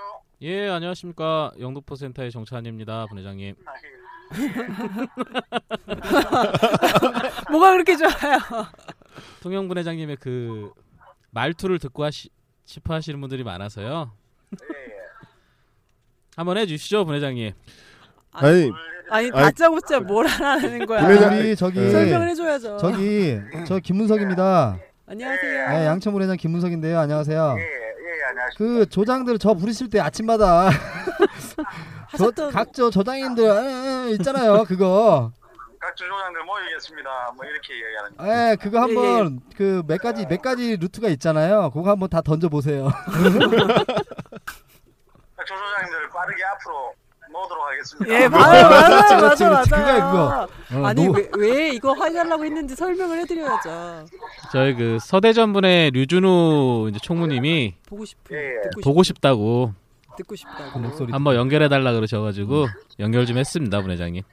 예, 0.43 0.69
안녕하십니까. 0.69 1.51
영도포 1.59 1.95
센터의 1.95 2.31
정찬입니다, 2.31 3.07
분회장님. 3.07 3.55
아, 3.65 3.73
예. 3.83 4.05
뭐가 7.51 7.73
그렇게 7.73 7.95
좋아요? 7.95 8.11
통영 9.43 9.67
분회장님의 9.67 10.17
그 10.17 10.71
말투를 11.35 11.79
듣고 11.79 12.05
하시, 12.05 12.29
싶어 12.63 12.93
하시는 12.93 13.19
분들이 13.19 13.43
많아서요. 13.43 14.11
예, 14.53 14.75
예. 14.79 14.95
한번 16.37 16.57
해주시죠, 16.57 17.05
분회장님. 17.05 17.51
아니 18.31 18.71
아니 19.09 19.31
아니, 19.31 19.31
다짜고짜 19.31 19.99
뭘 19.99 20.25
하라는 20.25 20.85
거야? 20.85 21.05
우리 21.05 21.55
저기 21.55 21.79
네. 21.79 21.91
설명을 21.91 22.29
해줘야죠. 22.29 22.77
저기 22.77 23.39
저 23.67 23.79
김문석입니다. 23.79 24.79
안녕하세요. 25.07 25.69
네, 25.69 25.85
양천 25.85 26.13
분회장 26.13 26.37
김문석인데요. 26.37 26.99
안녕하세요. 26.99 27.55
예, 27.59 27.61
예. 27.61 27.75
그 28.57 28.85
조장들 28.89 29.37
저 29.37 29.53
부르실 29.53 29.89
때 29.89 29.99
아침마다 29.99 30.69
저, 31.55 31.63
하셨던 32.07 32.51
각저 32.51 32.89
조장님들 32.89 33.51
아, 33.51 34.05
있잖아요. 34.11 34.63
그거. 34.63 35.31
각 35.95 35.97
주조장들 35.97 36.43
모이겠습니다. 36.43 37.31
뭐 37.37 37.45
이렇게 37.45 37.73
얘기하는 37.73 38.17
거. 38.17 38.27
예, 38.27 38.55
그거 38.57 38.77
예, 38.77 38.81
한번 38.81 39.39
그몇 39.55 40.01
가지 40.01 40.25
몇 40.27 40.41
가지 40.41 40.75
루트가 40.75 41.07
있잖아요. 41.09 41.71
그거 41.71 41.89
한번 41.91 42.09
다 42.09 42.21
던져 42.21 42.49
보세요. 42.49 42.85
각 42.85 43.13
주조장님들 45.45 46.09
빠르게 46.13 46.43
앞으로 46.43 46.93
모으도록 47.31 47.65
하겠습니다. 47.65 48.13
예, 48.13 48.27
맞아요, 48.27 48.69
맞아요, 48.69 48.87
그렇지, 48.89 49.13
맞아요, 49.13 49.19
그렇지, 49.21 49.43
맞아요. 49.43 49.63
그렇지. 49.63 49.69
그거야, 49.69 50.11
그거. 50.11 50.47
어, 50.81 50.85
아니 50.85 51.05
노- 51.07 51.13
왜, 51.13 51.29
왜 51.37 51.69
이거 51.69 51.93
하려고 51.93 52.43
했는지 52.45 52.75
설명을 52.75 53.19
해드려야죠. 53.19 54.05
저희 54.51 54.73
그 54.75 54.97
서대전 55.01 55.53
분의 55.53 55.91
류준우 55.91 56.87
이제 56.89 56.99
총무님이 57.01 57.75
보고 57.87 58.03
싶은, 58.05 58.35
예, 58.35 58.41
예. 58.41 58.69
보고 58.83 59.01
싶다고 59.03 59.73
싶, 59.73 60.15
듣고 60.17 60.35
싶다고. 60.35 60.71
그 60.73 60.77
목소리. 60.77 61.11
한번 61.11 61.35
연결해 61.35 61.67
달라 61.69 61.91
그러셔가지고 61.93 62.67
연결 62.99 63.25
좀 63.25 63.37
했습니다, 63.37 63.81
분회장님. 63.81 64.23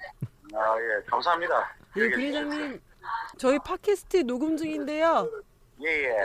아, 0.62 0.76
예, 0.78 1.02
감사합니다. 1.06 1.74
예, 1.96 2.10
부회장님, 2.10 2.80
저희 3.36 3.58
팟캐스트 3.58 4.18
녹음 4.26 4.56
중인데요. 4.56 5.28
예, 5.82 5.88
예. 5.88 6.16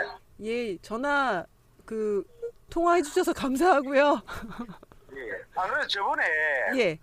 예, 0.42 0.78
전화 0.84 1.44
그 1.86 2.24
통화해 2.70 3.02
주셔서 3.02 3.34
감사하고요. 3.34 4.22
예. 5.16 5.42
아, 5.56 5.68
그래 5.68 5.88
저번에 5.88 6.24
예, 6.76 7.00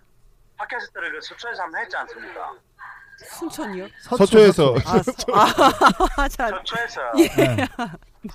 팟캐스트를 0.57 1.13
그 1.13 1.21
수초에서 1.21 1.63
한번 1.65 1.81
했지 1.83 1.97
않습니까? 1.97 2.55
순천이요. 3.19 3.89
서초에서 4.03 4.75
아, 4.87 5.03
서- 5.03 5.13
아, 6.17 6.29
자, 6.29 6.49
서초에서. 6.49 7.01
예. 7.19 7.27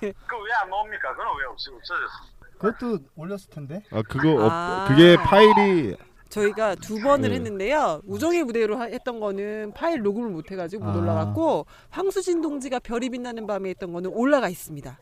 네. 0.01 0.13
그거 0.27 0.37
왜안 0.43 0.69
나옵니까? 0.69 1.11
그건 1.15 1.27
왜 1.37 1.45
없, 1.45 1.53
없어졌습니까? 1.53 2.39
그것도 2.59 2.99
올렸을 3.15 3.49
텐데. 3.49 3.81
아 3.91 4.01
그거 4.01 4.31
없, 4.33 4.51
아. 4.51 4.85
그게 4.89 5.15
파일이 5.15 5.95
저희가 6.29 6.75
두 6.75 6.99
번을 7.01 7.29
네. 7.29 7.35
했는데요. 7.35 8.01
우정의 8.05 8.43
무대로 8.43 8.77
하- 8.77 8.85
했던 8.85 9.19
거는 9.19 9.73
파일 9.73 10.01
녹음을 10.01 10.29
못 10.29 10.51
해가지고 10.51 10.85
못 10.85 10.91
아. 10.91 10.97
올라갔고 11.01 11.65
황수진 11.89 12.41
동지가 12.41 12.79
별이 12.79 13.09
빛나는 13.09 13.47
밤에 13.47 13.69
했던 13.69 13.91
거는 13.91 14.11
올라가 14.13 14.47
있습니다. 14.47 14.99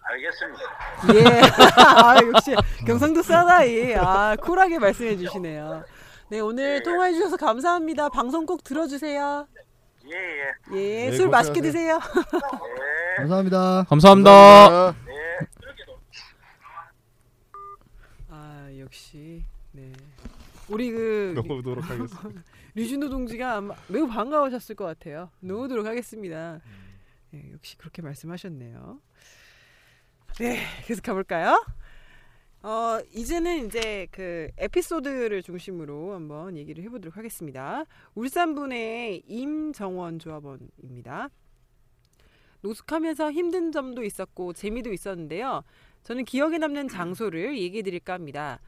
알겠습니다. 0.00 0.62
예. 1.14 1.40
아, 2.02 2.16
역시 2.34 2.54
경상도 2.86 3.22
사나이. 3.22 3.94
아, 3.94 4.34
쿨하게 4.40 4.78
말씀해 4.78 5.16
주시네요. 5.18 5.84
네, 6.30 6.40
오늘 6.40 6.82
통화해 6.82 7.12
주셔서 7.12 7.36
감사합니다. 7.36 8.08
방송 8.08 8.44
꼭 8.46 8.64
들어주세요. 8.64 9.46
예, 10.10 10.14
예. 10.16 10.78
예, 11.06 11.10
네, 11.10 11.16
술 11.16 11.28
맛있게 11.28 11.60
고생하세요. 11.60 11.98
드세요. 11.98 12.22
예. 12.32 13.16
감사합니다. 13.18 13.84
감사합니다. 13.88 14.94
예. 15.08 15.46
아, 18.30 18.68
역시. 18.78 19.44
네. 20.68 20.74
우리 20.74 20.90
그 20.90 21.32
넣어보도록 21.34 21.88
하겠습니다. 21.88 22.42
류준호 22.74 23.08
동지가 23.08 23.60
매우 23.88 24.06
반가우셨을 24.06 24.74
것 24.74 24.84
같아요. 24.84 25.30
넣어도록 25.40 25.86
하겠습니다. 25.86 26.60
예, 27.34 27.52
역시 27.52 27.76
그렇게 27.76 28.02
말씀하셨네요. 28.02 29.00
네, 30.38 30.58
계속 30.84 31.02
가볼까요? 31.02 31.64
어, 32.62 33.00
이제는 33.14 33.66
이제 33.66 34.08
그 34.10 34.48
에피소드를 34.58 35.42
중심으로 35.42 36.14
한번 36.14 36.56
얘기를 36.56 36.82
해보도록 36.84 37.16
하겠습니다. 37.16 37.84
울산분의 38.14 39.22
임정원 39.26 40.18
조합원입니다. 40.18 41.30
노숙하면서 42.60 43.30
힘든 43.32 43.70
점도 43.70 44.02
있었고 44.02 44.52
재미도 44.52 44.92
있었는데요. 44.92 45.62
저는 46.02 46.24
기억에 46.24 46.58
남는 46.58 46.88
장소를 46.88 47.58
얘기해 47.58 47.82
드릴까 47.82 48.14
합니다. 48.14 48.60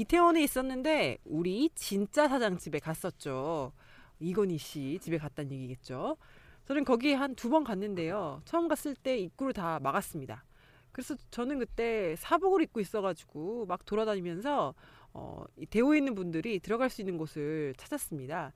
이태원에 0.00 0.42
있었는데 0.42 1.16
우리 1.24 1.70
진짜 1.74 2.28
사장 2.28 2.58
집에 2.58 2.78
갔었죠. 2.78 3.72
이건희 4.20 4.58
씨 4.58 4.98
집에 5.00 5.16
갔다는 5.18 5.52
얘기겠죠. 5.52 6.18
저는 6.66 6.84
거기 6.84 7.14
한 7.14 7.34
두 7.34 7.48
번 7.48 7.64
갔는데요. 7.64 8.42
처음 8.44 8.68
갔을 8.68 8.94
때 8.94 9.16
입구를 9.16 9.54
다 9.54 9.80
막았습니다. 9.80 10.44
그래서 10.92 11.14
저는 11.30 11.58
그때 11.60 12.14
사복을 12.18 12.60
입고 12.64 12.80
있어가지고 12.80 13.64
막 13.66 13.86
돌아다니면서 13.86 14.74
어, 15.14 15.44
이 15.56 15.64
되어 15.64 15.94
있는 15.94 16.14
분들이 16.14 16.60
들어갈 16.60 16.90
수 16.90 17.00
있는 17.00 17.16
곳을 17.16 17.72
찾았습니다. 17.78 18.52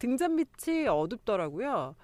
등잔빛이 0.00 0.88
어둡더라고요. 0.88 1.94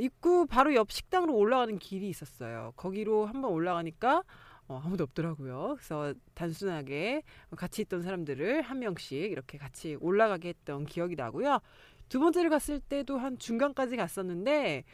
입구 0.00 0.46
바로 0.46 0.74
옆 0.74 0.90
식당으로 0.92 1.34
올라가는 1.34 1.78
길이 1.78 2.10
있었어요. 2.10 2.74
거기로 2.76 3.24
한번 3.24 3.52
올라가니까 3.52 4.22
어, 4.68 4.80
아무도 4.84 5.04
없더라고요. 5.04 5.74
그래서 5.76 6.14
단순하게 6.34 7.22
같이 7.56 7.82
있던 7.82 8.02
사람들을 8.02 8.62
한 8.62 8.78
명씩 8.78 9.12
이렇게 9.30 9.58
같이 9.58 9.96
올라가게 10.00 10.48
했던 10.50 10.86
기억이 10.86 11.16
나고요. 11.16 11.60
두 12.08 12.18
번째를 12.20 12.50
갔을 12.50 12.80
때도 12.80 13.18
한 13.18 13.38
중간까지 13.38 13.96
갔었는데 13.96 14.84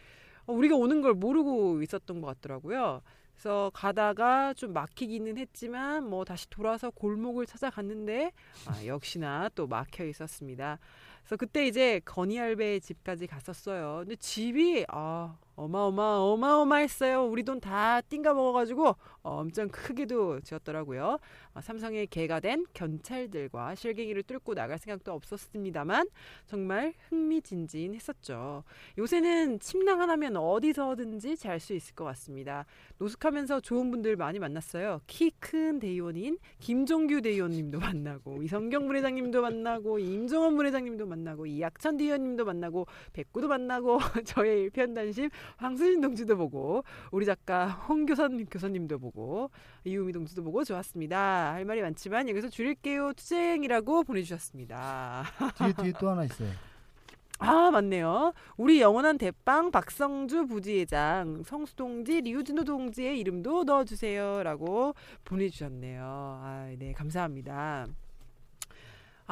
어, 0.47 0.53
우리가 0.53 0.77
오는 0.77 1.01
걸 1.01 1.15
모르고 1.15 1.83
있었던 1.83 2.21
것 2.21 2.27
같더라고요. 2.29 3.03
그래서 3.35 3.71
가다가 3.73 4.53
좀 4.53 4.75
막히기는 4.75 5.39
했지만 5.39 6.09
뭐 6.09 6.27
다시 6.27 6.51
돌아서 6.51 6.91
골목을 6.91 7.47
찾아갔는데 7.47 8.33
아, 8.67 8.85
역시나 8.85 9.49
또 9.55 9.67
막혀 9.67 10.05
있었습니다. 10.05 10.79
그래서 11.23 11.37
그때 11.37 11.67
이제 11.67 12.01
건이할배 12.05 12.81
집까지 12.81 13.27
갔었어요. 13.27 14.01
근데 14.01 14.17
집이 14.17 14.85
아 14.89 15.39
어마어마 15.57 16.03
어마어마했어요. 16.19 17.27
우리 17.27 17.43
돈 17.45 17.61
다 17.61 18.01
띵가 18.01 18.33
먹어가지고 18.33 18.97
엄청 19.23 19.69
크게도 19.69 20.41
지었더라고요. 20.41 21.19
아, 21.53 21.61
삼성의 21.61 22.07
개가 22.07 22.41
된 22.41 22.65
견찰들과 22.73 23.75
실갱이를 23.75 24.23
뚫고 24.23 24.55
나갈 24.55 24.79
생각도 24.79 25.13
없었습니다만 25.13 26.09
정말 26.47 26.95
흥미진진했었죠. 27.11 28.65
요새는 28.97 29.61
침낭 29.61 30.01
하나면 30.01 30.37
어디서든지 30.37 31.37
잘 31.37 31.61
수 31.61 31.75
있을 31.75 31.95
것 31.95 32.05
같습니다. 32.05 32.65
노숙하면서 32.99 33.61
좋은 33.61 33.91
분들 33.91 34.17
많이 34.17 34.39
만났어요. 34.39 35.01
키 35.07 35.31
큰 35.41 35.79
대의원인 35.81 36.39
김종규 36.59 37.21
대의원님도 37.23 37.79
만나고 37.81 38.43
이성경 38.43 38.87
부회장님도 38.89 39.41
만나고 39.43 39.99
임종원 39.99 40.57
부회장님도 40.57 41.07
만나고 41.07 41.47
이학천 41.47 41.97
대의원님도 41.97 42.45
만나고 42.45 42.87
백구도 43.13 43.49
만나고 43.49 43.99
저의 44.25 44.63
일편단심 44.63 45.29
황수진 45.57 46.01
동지도 46.01 46.37
보고 46.37 46.85
우리 47.11 47.27
작가 47.27 47.69
홍교선 47.69 48.47
교수님도 48.47 48.99
보고 48.99 49.51
이유미 49.85 50.13
동지도 50.13 50.43
보고 50.43 50.65
좋았습니다. 50.65 51.53
할 51.53 51.65
말이 51.65 51.83
많지만 51.83 52.29
여기서 52.29 52.49
줄일게요. 52.49 53.13
투쟁이라고 53.15 54.05
보내주셨습니다. 54.05 55.25
뒤에 55.59 55.73
뒤에 55.73 55.93
또 55.99 56.11
하나 56.11 56.25
있어요. 56.25 56.51
아 57.43 57.71
맞네요. 57.71 58.35
우리 58.59 58.83
영원한 58.83 59.17
대빵 59.17 59.71
박성주 59.71 60.47
부지회장 60.47 61.43
성수 61.43 61.75
동지 61.75 62.21
류진호 62.21 62.65
동지의 62.65 63.19
이름도 63.19 63.65
넣어주세요라고 63.65 64.95
보내주셨네요. 65.25 66.41
아네 66.45 66.93
감사합니다. 66.93 67.87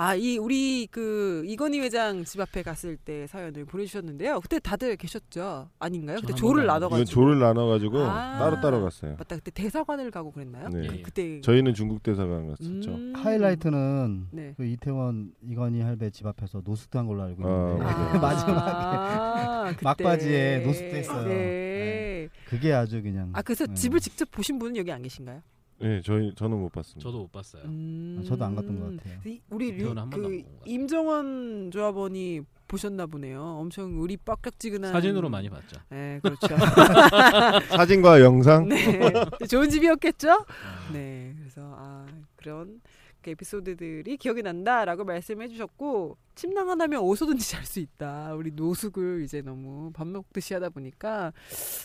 아, 0.00 0.14
이 0.14 0.38
우리 0.38 0.86
그 0.88 1.42
이건희 1.44 1.80
회장 1.80 2.22
집 2.22 2.40
앞에 2.40 2.62
갔을 2.62 2.96
때 2.96 3.26
사연을 3.26 3.64
보내주셨는데요. 3.64 4.38
그때 4.38 4.60
다들 4.60 4.94
계셨죠? 4.94 5.70
아닌가요? 5.80 6.18
그때 6.20 6.34
조를 6.34 6.66
나눠가지고 6.66 7.04
조를 7.04 7.40
나눠가지고 7.40 7.98
아. 8.02 8.38
따로 8.38 8.60
따로 8.60 8.80
갔어요. 8.80 9.16
맞다. 9.18 9.34
그때 9.34 9.50
대사관을 9.50 10.12
가고 10.12 10.30
그랬나요? 10.30 10.68
네. 10.68 10.84
예. 10.84 11.02
그때 11.02 11.40
저희는 11.40 11.74
중국 11.74 12.04
대사관 12.04 12.46
갔었죠. 12.46 12.92
음. 12.92 13.12
하이라이트는 13.16 14.28
네. 14.30 14.54
그 14.56 14.64
이태원 14.66 15.32
이건희 15.42 15.80
할배 15.80 16.10
집 16.10 16.26
앞에서 16.26 16.62
노숙한 16.64 17.08
걸로 17.08 17.24
알고 17.24 17.44
아, 17.44 17.72
있는데 17.72 18.18
맞아요. 18.20 18.20
마지막에 19.74 19.78
막바지에 19.82 20.58
노숙됐어요. 20.60 21.26
네. 21.26 21.34
네. 21.34 22.28
그게 22.46 22.72
아주 22.72 23.02
그냥 23.02 23.30
아 23.32 23.42
그래서 23.42 23.66
네. 23.66 23.74
집을 23.74 23.98
직접 23.98 24.30
보신 24.30 24.60
분은 24.60 24.76
여기 24.76 24.92
안 24.92 25.02
계신가요? 25.02 25.42
네, 25.80 26.00
저희 26.04 26.34
저는 26.34 26.58
못 26.58 26.72
봤습니다. 26.72 27.08
저도 27.08 27.18
못 27.22 27.32
봤어요. 27.32 27.62
음. 27.64 28.22
저도 28.26 28.44
안 28.44 28.54
갔던 28.56 28.80
것 28.80 28.96
같아요. 28.96 29.20
이- 29.26 29.40
우리 29.50 29.70
류, 29.72 29.94
그. 30.10 30.42
임정원 30.66 31.70
조합원이 31.70 32.40
보셨나 32.66 33.06
보네요. 33.06 33.40
엄청 33.42 33.96
의리 34.00 34.16
빡빡지근한 34.16 34.92
사진으로 34.92 35.28
많이 35.30 35.48
봤죠. 35.48 35.80
네, 35.88 36.20
그렇죠. 36.22 36.48
사진과 37.76 38.20
영상 38.20 38.68
네, 38.68 39.00
좋은 39.48 39.70
집이었겠죠. 39.70 40.44
네, 40.92 41.34
그래서 41.38 41.62
아 41.76 42.06
그런 42.36 42.80
그 43.22 43.30
에피소드들이 43.30 44.16
기억이 44.16 44.42
난다라고 44.42 45.04
말씀해 45.04 45.48
주셨고 45.48 46.16
침낭 46.34 46.70
하나면 46.70 47.00
어디서든지 47.02 47.48
잘 47.50 47.64
수 47.64 47.80
있다. 47.80 48.34
우리 48.34 48.52
노숙을 48.52 49.22
이제 49.24 49.42
너무 49.42 49.90
밥 49.92 50.06
먹듯이 50.06 50.54
하다 50.54 50.70
보니까 50.70 51.32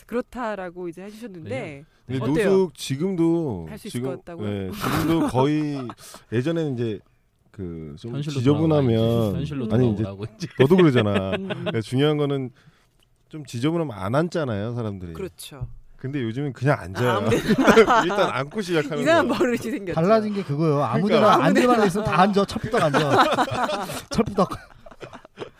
그렇다라고 0.06 0.88
이제 0.88 1.02
해주셨는데 1.02 1.84
어때요? 2.20 2.50
노숙 2.50 2.74
지금도 2.74 3.66
할 3.68 3.78
수 3.78 3.88
있을 3.88 3.98
지금 4.00 4.10
것 4.10 4.24
같다고요? 4.24 4.48
네, 4.48 4.70
지금도 4.70 5.26
거의 5.28 5.76
예전에는 6.32 6.74
이제 6.74 7.00
그좀 7.50 8.14
현실로 8.14 8.34
지저분하면 8.38 9.36
현실로 9.36 9.68
아니 9.72 9.92
이제 9.92 10.02
너도 10.58 10.76
그러잖아. 10.76 11.30
음, 11.38 11.48
그러니까 11.48 11.80
중요한 11.80 12.16
거는 12.16 12.50
좀 13.28 13.44
지저분하면 13.44 13.96
안 13.96 14.14
앉잖아요, 14.14 14.74
사람들이. 14.74 15.12
그렇죠. 15.14 15.68
근데 16.04 16.20
요즘은 16.22 16.52
그냥 16.52 16.78
앉아요. 16.80 17.26
일단 18.04 18.28
앉고 18.30 18.60
시작하는 18.60 18.98
이상한. 19.02 19.26
버릇이 19.26 19.56
생겼죠. 19.56 19.94
달라진 19.94 20.34
게 20.34 20.42
그거예요. 20.42 20.82
아무데나 20.84 21.20
그러니까. 21.38 21.44
앉을 21.46 21.66
만한 21.66 21.80
데 21.80 21.86
있으면 21.86 22.04
다 22.04 22.20
앉아. 22.20 22.44
철부덕 22.44 22.82
앉아. 22.82 23.86
철부덕. 24.10 24.50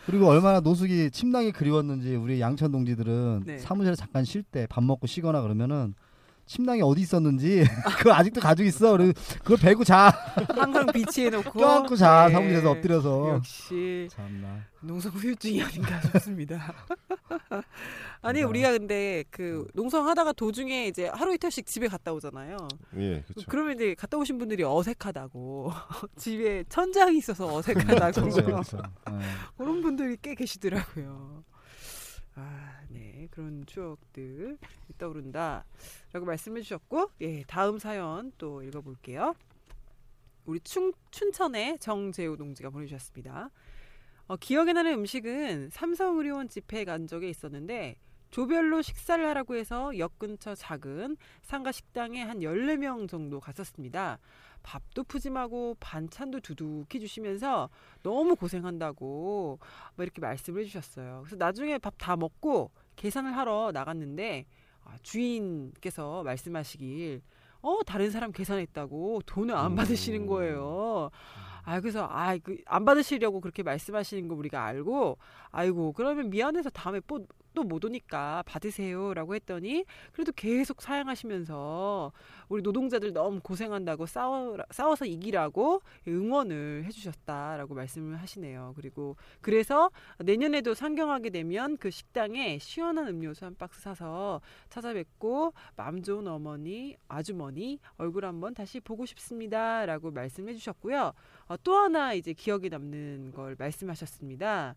그리고 0.05 0.27
얼마나 0.27 0.59
노숙이 0.59 1.09
침낭이 1.09 1.51
그리웠는지 1.51 2.15
우리 2.15 2.39
양천 2.39 2.71
동지들은 2.71 3.41
네. 3.47 3.57
사무실에 3.57 3.95
잠깐 3.95 4.23
쉴 4.23 4.43
때 4.43 4.67
밥 4.69 4.83
먹고 4.83 5.07
쉬거나 5.07 5.41
그러면은 5.41 5.95
침낭이 6.45 6.81
어디 6.81 7.01
있었는지 7.01 7.63
그거 7.97 8.13
아직도 8.13 8.39
가지고 8.41 8.67
있어. 8.67 8.97
그리고 8.97 9.13
그걸 9.43 9.57
베고 9.57 9.83
자. 9.83 10.09
항상 10.55 10.85
비치해 10.87 11.29
놓고 11.29 11.51
껴안고 11.59 11.95
자. 11.95 12.27
네. 12.27 12.33
사무실에서 12.33 12.71
엎드려서. 12.71 13.29
역시 13.35 14.07
참나. 14.11 14.63
농성 14.81 15.11
후유증이 15.13 15.63
아닌가 15.63 15.99
싶습니다. 16.01 16.73
아니 18.21 18.41
맞아. 18.41 18.49
우리가 18.49 18.71
근데 18.73 19.23
그 19.31 19.65
농성 19.73 20.07
하다가 20.07 20.33
도중에 20.33 20.87
이제 20.87 21.09
하루 21.13 21.33
이틀씩 21.33 21.65
집에 21.65 21.87
갔다 21.87 22.13
오잖아요. 22.13 22.57
예, 22.97 23.23
그렇죠. 23.27 23.47
그러면 23.49 23.75
이제 23.75 23.95
갔다 23.95 24.17
오신 24.17 24.37
분들이 24.37 24.63
어색하다고 24.63 25.71
집에 26.17 26.63
천장이 26.69 27.17
있어서 27.17 27.55
어색하다고 27.55 28.29
네. 28.29 29.19
그런 29.57 29.81
분들이 29.81 30.17
꽤 30.21 30.35
계시더라고요. 30.35 31.43
아, 32.35 32.74
네. 32.89 33.27
그런 33.31 33.65
추억들 33.65 34.57
떠오른다라고 34.97 36.25
말씀해 36.25 36.61
주셨고 36.61 37.11
예, 37.21 37.43
다음 37.43 37.79
사연 37.79 38.31
또 38.37 38.61
읽어 38.63 38.81
볼게요. 38.81 39.33
우리 40.45 40.59
춘, 40.59 40.93
춘천의 41.11 41.79
정재우 41.79 42.37
동지가 42.37 42.69
보내주셨습니다. 42.69 43.49
어, 44.27 44.35
기억에 44.37 44.73
나는 44.73 44.93
음식은 44.93 45.69
삼성의료원 45.71 46.49
집회에 46.49 46.85
간 46.85 47.07
적에 47.07 47.29
있었는데 47.29 47.97
조별로 48.31 48.81
식사를 48.81 49.25
하라고 49.25 49.55
해서 49.55 49.97
역 49.97 50.19
근처 50.19 50.55
작은 50.55 51.15
상가 51.41 51.71
식당에 51.71 52.21
한 52.21 52.39
14명 52.39 53.07
정도 53.07 53.39
갔었습니다. 53.39 54.19
밥도 54.65 55.03
푸짐하고 55.03 55.77
반찬도 55.79 56.39
두둑히 56.39 56.99
주시면서 56.99 57.69
너무 58.01 58.35
고생한다고 58.35 59.59
뭐 59.95 60.03
이렇게 60.03 60.19
말씀을 60.21 60.61
해주셨어요. 60.61 61.21
그래서 61.23 61.35
나중에 61.37 61.77
밥 61.77 61.93
다 61.97 62.15
먹고 62.15 62.71
계산을 62.95 63.35
하러 63.37 63.71
나갔는데 63.71 64.45
아, 64.83 64.97
주인께서 65.03 66.23
말씀하시길 66.23 67.21
어 67.61 67.79
다른 67.85 68.11
사람 68.11 68.31
계산했다고 68.31 69.21
돈을 69.25 69.55
안 69.55 69.71
음. 69.71 69.75
받으시는 69.75 70.25
거예요. 70.27 71.09
아 71.63 71.79
그래서 71.79 72.07
아안 72.09 72.85
받으시려고 72.85 73.41
그렇게 73.41 73.63
말씀하시는 73.63 74.27
거 74.27 74.35
우리가 74.35 74.63
알고 74.65 75.17
아이고 75.51 75.93
그러면 75.93 76.29
미안해서 76.29 76.69
다음에 76.71 77.01
또 77.07 77.25
못 77.63 77.83
오니까 77.85 78.43
받으세요라고 78.45 79.35
했더니 79.35 79.85
그래도 80.11 80.31
계속 80.31 80.81
사양하시면서 80.81 82.11
우리 82.49 82.61
노동자들 82.61 83.13
너무 83.13 83.39
고생한다고 83.41 84.05
싸워 84.05 84.57
싸워서 84.71 85.05
이기라고 85.05 85.81
응원을 86.07 86.83
해주셨다라고 86.85 87.73
말씀을 87.75 88.17
하시네요. 88.21 88.73
그리고 88.75 89.15
그래서 89.41 89.91
내년에도 90.19 90.73
상경하게 90.73 91.29
되면 91.29 91.77
그 91.77 91.89
식당에 91.89 92.57
시원한 92.59 93.07
음료수 93.07 93.45
한 93.45 93.55
박스 93.55 93.81
사서 93.81 94.41
찾아뵙고 94.69 95.53
마음 95.75 96.03
좋은 96.03 96.27
어머니 96.27 96.95
아주머니 97.07 97.79
얼굴 97.97 98.25
한번 98.25 98.53
다시 98.53 98.79
보고 98.79 99.05
싶습니다라고 99.05 100.11
말씀해 100.11 100.53
주셨고요. 100.53 101.13
어, 101.47 101.57
또 101.63 101.75
하나 101.75 102.13
이제 102.13 102.33
기억에 102.33 102.69
남는 102.69 103.33
걸 103.33 103.55
말씀하셨습니다. 103.57 104.75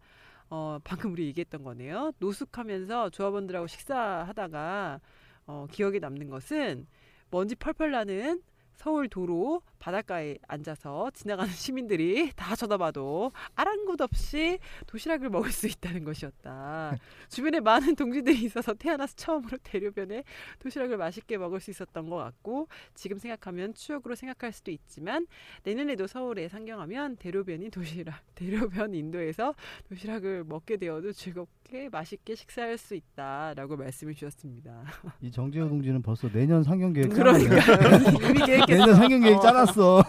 어, 0.50 0.78
방금 0.82 1.12
우리 1.12 1.26
얘기했던 1.26 1.62
거네요. 1.62 2.12
노숙하면서 2.18 3.10
조합원들하고 3.10 3.66
식사하다가 3.66 5.00
어, 5.46 5.66
기억에 5.70 5.98
남는 5.98 6.28
것은 6.30 6.86
먼지 7.30 7.54
펄펄 7.54 7.90
나는 7.90 8.42
서울 8.78 9.08
도로 9.08 9.60
바닷가에 9.80 10.38
앉아서 10.46 11.10
지나가는 11.10 11.50
시민들이 11.52 12.30
다 12.36 12.54
쳐다봐도 12.54 13.32
아랑곳 13.56 14.00
없이 14.00 14.60
도시락을 14.86 15.30
먹을 15.30 15.50
수 15.50 15.66
있다는 15.66 16.04
것이었다. 16.04 16.96
주변에 17.28 17.58
많은 17.58 17.96
동지들이 17.96 18.40
있어서 18.44 18.74
태어나서 18.74 19.16
처음으로 19.16 19.58
대로변에 19.64 20.22
도시락을 20.60 20.96
맛있게 20.96 21.38
먹을 21.38 21.58
수 21.58 21.72
있었던 21.72 22.08
것 22.08 22.16
같고 22.16 22.68
지금 22.94 23.18
생각하면 23.18 23.74
추억으로 23.74 24.14
생각할 24.14 24.52
수도 24.52 24.70
있지만 24.70 25.26
내년에도 25.64 26.06
서울에 26.06 26.48
상경하면 26.48 27.16
대로변이 27.16 27.70
도시락, 27.70 28.22
대로변 28.36 28.94
인도에서 28.94 29.54
도시락을 29.88 30.44
먹게 30.44 30.76
되어도 30.76 31.12
즐겁 31.12 31.48
게 31.68 31.88
맛있게 31.90 32.34
식사할 32.34 32.78
수 32.78 32.94
있다라고 32.94 33.76
말씀해 33.76 34.14
주셨습니다. 34.14 34.82
이 35.20 35.30
정재호 35.30 35.68
동지는 35.68 36.00
벌써 36.02 36.28
내년 36.30 36.62
상경 36.62 36.92
계획 36.94 37.10
그러니까. 37.10 37.56
이미 38.28 38.38
계획했어. 38.44 38.66
내년 38.66 38.94
상경 38.94 39.20
계획 39.20 39.36
어. 39.36 39.40
짜놨어. 39.40 40.02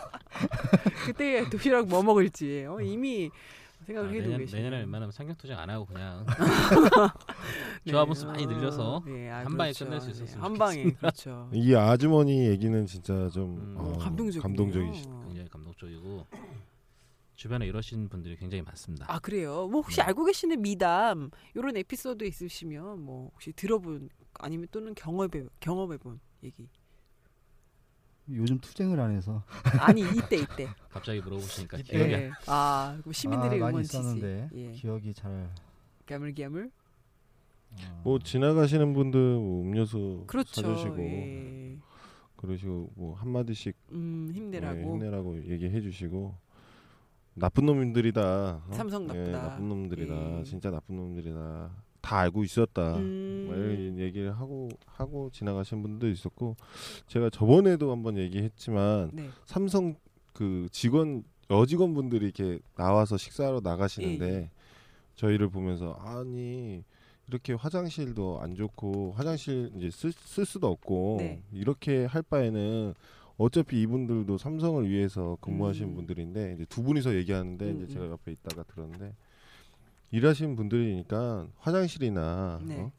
그때 1.06 1.50
도시락 1.50 1.88
뭐 1.88 2.02
먹을지 2.02 2.66
어, 2.68 2.80
이미 2.80 3.30
아, 3.82 3.86
생각을 3.86 4.10
해두고 4.10 4.24
내년, 4.24 4.40
계시네요. 4.40 4.64
내년에 4.64 4.84
웬만하면 4.84 5.12
상경 5.12 5.36
투쟁 5.36 5.58
안 5.60 5.70
하고 5.70 5.86
그냥 5.86 6.26
조합원 7.86 8.16
수 8.16 8.26
많이 8.26 8.46
늘려서 8.46 9.04
네, 9.06 9.30
아, 9.30 9.40
한 9.40 9.58
방에 9.58 9.72
그렇죠. 9.72 9.86
끝낼 9.86 10.00
수 10.02 10.10
있었으면 10.12 10.36
네, 10.36 10.40
한 10.40 10.54
방에. 10.58 10.84
그렇죠. 10.94 11.50
이 11.52 11.76
아주머니 11.76 12.48
얘기는 12.48 12.86
진짜 12.86 13.28
좀 13.30 13.58
음. 13.58 13.76
어, 13.78 13.98
감동적이네요. 13.98 14.42
감동적이시. 14.42 15.04
굉장히 15.28 15.50
감동적이고 15.50 16.28
주변에 17.40 17.66
이러신 17.68 18.10
분들이 18.10 18.36
굉장히 18.36 18.62
많습니다. 18.64 19.06
아 19.08 19.18
그래요. 19.18 19.70
뭐 19.70 19.80
혹시 19.80 19.96
네. 19.96 20.02
알고 20.02 20.26
계시는 20.26 20.62
미담 20.62 21.32
이런 21.56 21.78
에피소드 21.78 22.26
있으시면 22.26 23.00
뭐 23.00 23.30
혹시 23.32 23.54
들어본 23.54 24.10
아니면 24.34 24.68
또는 24.72 24.94
경험해 24.94 25.46
경험해본 25.62 26.20
얘기. 26.44 26.68
요즘 28.30 28.60
투쟁을 28.60 29.00
안 29.00 29.16
해서 29.16 29.42
아니 29.80 30.02
이때 30.02 30.36
이때. 30.36 30.68
갑자기 30.90 31.22
물어보시니까 31.22 31.78
이때 31.78 31.98
기억이 31.98 32.12
예. 32.12 32.32
아 32.48 32.98
그럼 33.00 33.14
시민들의 33.14 33.58
아, 33.62 33.72
많이 33.72 33.78
응원 33.78 33.84
지지. 33.84 34.50
예. 34.56 34.72
기억이 34.74 35.14
잘 35.14 35.50
야물야물. 36.12 36.70
어, 37.72 38.02
뭐 38.04 38.20
지나가시는 38.20 38.92
분들 38.94 39.18
뭐 39.18 39.62
음료수 39.64 40.26
그렇죠. 40.28 40.62
사주시고 40.62 41.00
예. 41.00 41.78
그러시고 42.36 42.92
뭐 42.96 43.16
한마디씩 43.16 43.78
음 43.94 44.30
힘내라고. 44.34 44.76
네, 44.76 44.84
힘내라고 44.84 45.50
얘기해 45.50 45.80
주시고 45.80 46.49
나쁜 47.40 47.66
놈들이다. 47.66 48.64
어? 48.68 48.72
삼성 48.72 49.04
예, 49.04 49.08
나쁘다. 49.08 49.42
나쁜 49.42 49.70
놈들이다. 49.70 50.40
예. 50.40 50.44
진짜 50.44 50.70
나쁜 50.70 50.96
놈들이다. 50.98 51.72
다 52.02 52.20
알고 52.20 52.44
있었다. 52.44 52.98
음. 52.98 53.46
뭐 53.48 53.56
이런 53.56 53.98
얘기를 54.00 54.32
하고 54.32 54.70
하고 54.86 55.30
지나가신 55.32 55.82
분도 55.82 56.08
있었고 56.08 56.56
제가 57.08 57.30
저번에도 57.30 57.92
한번 57.92 58.18
얘기했지만 58.18 59.12
네. 59.14 59.30
삼성 59.46 59.96
그 60.34 60.68
직원 60.72 61.24
여직원 61.50 61.94
분들이 61.94 62.26
이렇게 62.26 62.60
나와서 62.76 63.18
식사하러 63.18 63.62
나가시는데 63.64 64.26
예, 64.26 64.50
저희를 65.16 65.50
보면서 65.50 65.94
아니 66.00 66.84
이렇게 67.28 67.54
화장실도 67.54 68.40
안 68.42 68.56
좋고 68.56 69.14
화장실 69.16 69.72
이제 69.76 69.90
쓸, 69.92 70.12
쓸 70.12 70.46
수도 70.46 70.68
없고 70.68 71.18
네. 71.20 71.44
이렇게 71.52 72.06
할 72.06 72.22
바에는 72.22 72.94
어차피 73.40 73.82
이분들도 73.82 74.38
삼성을 74.38 74.88
위해서 74.90 75.38
근무하시는 75.40 75.90
음. 75.90 75.96
분들인데 75.96 76.56
이제 76.56 76.66
두 76.68 76.84
분이서 76.84 77.16
얘기하는데 77.16 77.66
음, 77.66 77.78
이제 77.78 77.94
제가 77.94 78.06
음. 78.06 78.12
옆에 78.12 78.34
있다가 78.34 78.64
들었는데 78.64 79.16
일하시는 80.12 80.58
분들이니까 80.58 81.48
화장실이나 81.58 82.60
네. 82.66 82.76
어? 82.82 82.92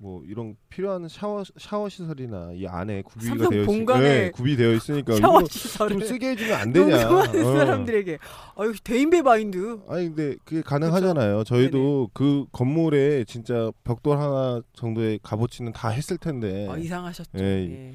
뭐 0.00 0.24
이런 0.24 0.56
필요한 0.70 1.08
샤워 1.08 1.42
샤워 1.58 1.90
시설이나 1.90 2.52
이 2.54 2.66
안에 2.66 3.02
구비가 3.02 3.34
삼성 3.34 3.50
되어 3.50 3.62
있, 3.62 3.66
본관에 3.66 4.08
네, 4.08 4.30
구비되어 4.30 4.72
있으니까 4.72 5.16
샤워 5.20 5.40
이거 5.40 5.48
시설을 5.50 5.98
좀 5.98 6.08
쓰게 6.08 6.30
해주면 6.30 6.54
안 6.54 6.72
되냐? 6.72 7.10
어. 7.10 7.22
사람들에게 7.26 8.18
아 8.56 8.64
여기 8.64 8.80
대인배 8.80 9.20
마인드. 9.22 9.80
아니 9.88 10.06
근데 10.06 10.36
그게 10.44 10.62
가능하잖아요. 10.62 11.44
저희도 11.44 12.10
그 12.14 12.46
건물에 12.52 13.24
진짜 13.24 13.72
벽돌 13.84 14.18
하나 14.18 14.62
정도의 14.72 15.18
값어치는 15.22 15.72
다 15.72 15.88
했을 15.88 16.16
텐데 16.16 16.66
아 16.70 16.78
이상하셨죠. 16.78 17.38
예. 17.38 17.44
예. 17.44 17.94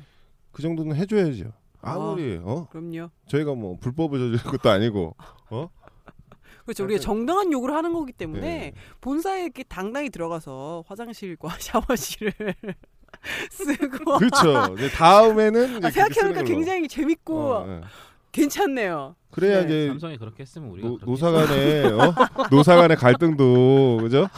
그 0.54 0.62
정도는 0.62 0.96
해줘야죠. 0.96 1.52
아무리 1.82 2.40
어 2.42 2.68
그럼요. 2.72 3.10
저희가 3.28 3.54
뭐 3.56 3.76
불법을 3.78 4.18
저지른 4.38 4.52
것도 4.52 4.70
아니고 4.70 5.16
어 5.50 5.70
그렇죠. 6.64 6.86
우리가 6.86 7.02
정당한 7.02 7.52
요구를 7.52 7.76
하는 7.76 7.92
거기 7.92 8.14
때문에 8.14 8.42
네. 8.42 8.74
본사에 9.02 9.44
이렇게 9.44 9.64
당당히 9.64 10.10
들어가서 10.10 10.86
화장실과 10.88 11.50
샤워실을 11.60 12.32
쓰고 13.52 14.18
그렇죠. 14.20 14.74
이제 14.76 14.90
다음에는 14.92 15.84
아, 15.86 15.90
생각해보니까. 15.90 16.44
굉장히 16.44 16.88
재밌고 16.88 17.36
어, 17.54 17.68
예. 17.68 17.82
괜찮네요. 18.32 19.16
그래야 19.32 19.60
네. 19.62 19.66
이제 19.66 19.88
삼성이 19.88 20.18
그렇게 20.18 20.44
했으면 20.44 20.70
우리가 20.70 20.88
노, 20.88 20.94
그렇게 20.98 21.12
노사간의 21.12 21.86
어? 21.86 22.14
노사간의 22.50 22.98
갈등도 22.98 23.98
그죠? 24.04 24.30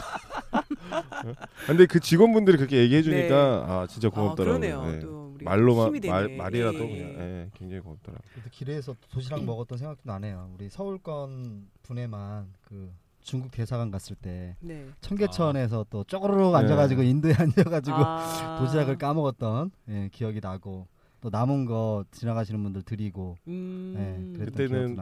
어? 0.52 1.32
근데 1.66 1.86
그 1.86 2.00
직원분들이 2.00 2.56
그렇게 2.56 2.78
얘기해 2.78 3.02
주니까 3.02 3.64
네. 3.66 3.72
아 3.72 3.86
진짜 3.88 4.08
아, 4.08 4.10
고맙더라고요. 4.10 4.58
그러네요. 4.60 4.94
예. 4.96 5.00
또 5.00 5.25
말로만. 5.46 5.92
말, 6.06 6.36
말이라도 6.36 6.78
예. 6.78 6.88
그냥 6.88 7.14
예, 7.18 7.50
굉장히 7.54 7.82
고맙더라고요. 7.82 8.44
길에서 8.50 8.94
도시락 9.10 9.44
먹었던 9.44 9.78
생각도 9.78 10.02
나네요. 10.04 10.50
우리 10.54 10.68
서울권 10.68 11.68
분에만 11.82 12.52
그 12.62 12.92
중국 13.20 13.50
대사관 13.50 13.90
갔을 13.90 14.14
때 14.16 14.56
네. 14.60 14.86
청계천에서 15.00 15.86
또 15.90 16.04
쪼그르륵 16.04 16.52
네. 16.52 16.58
앉아가지고 16.58 17.02
인도에 17.02 17.34
앉아가지고 17.38 17.96
아. 17.96 18.58
도시락을 18.60 18.98
까먹었던 18.98 19.70
예, 19.88 20.08
기억이 20.12 20.40
나고 20.40 20.86
또 21.20 21.30
남은 21.30 21.64
거 21.64 22.04
지나가시는 22.10 22.62
분들 22.62 22.82
드리고 22.82 23.36
음. 23.48 24.36
예, 24.38 24.44
그때는. 24.44 24.96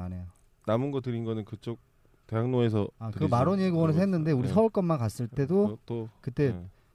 남은 0.66 0.90
거 0.90 1.00
드린 1.00 1.24
거는 1.24 1.44
그쪽 1.44 1.78
대학로에서 2.26 2.88
아, 2.98 3.10
그. 3.10 3.24
마로니에 3.24 3.70
공원에서 3.70 4.00
했는데 4.00 4.32
우리 4.32 4.48
네. 4.48 4.54
서울권만 4.54 4.98
갔을 4.98 5.28
때도 5.28 5.68
또, 5.68 5.78
또 5.84 6.08
그때 6.22 6.54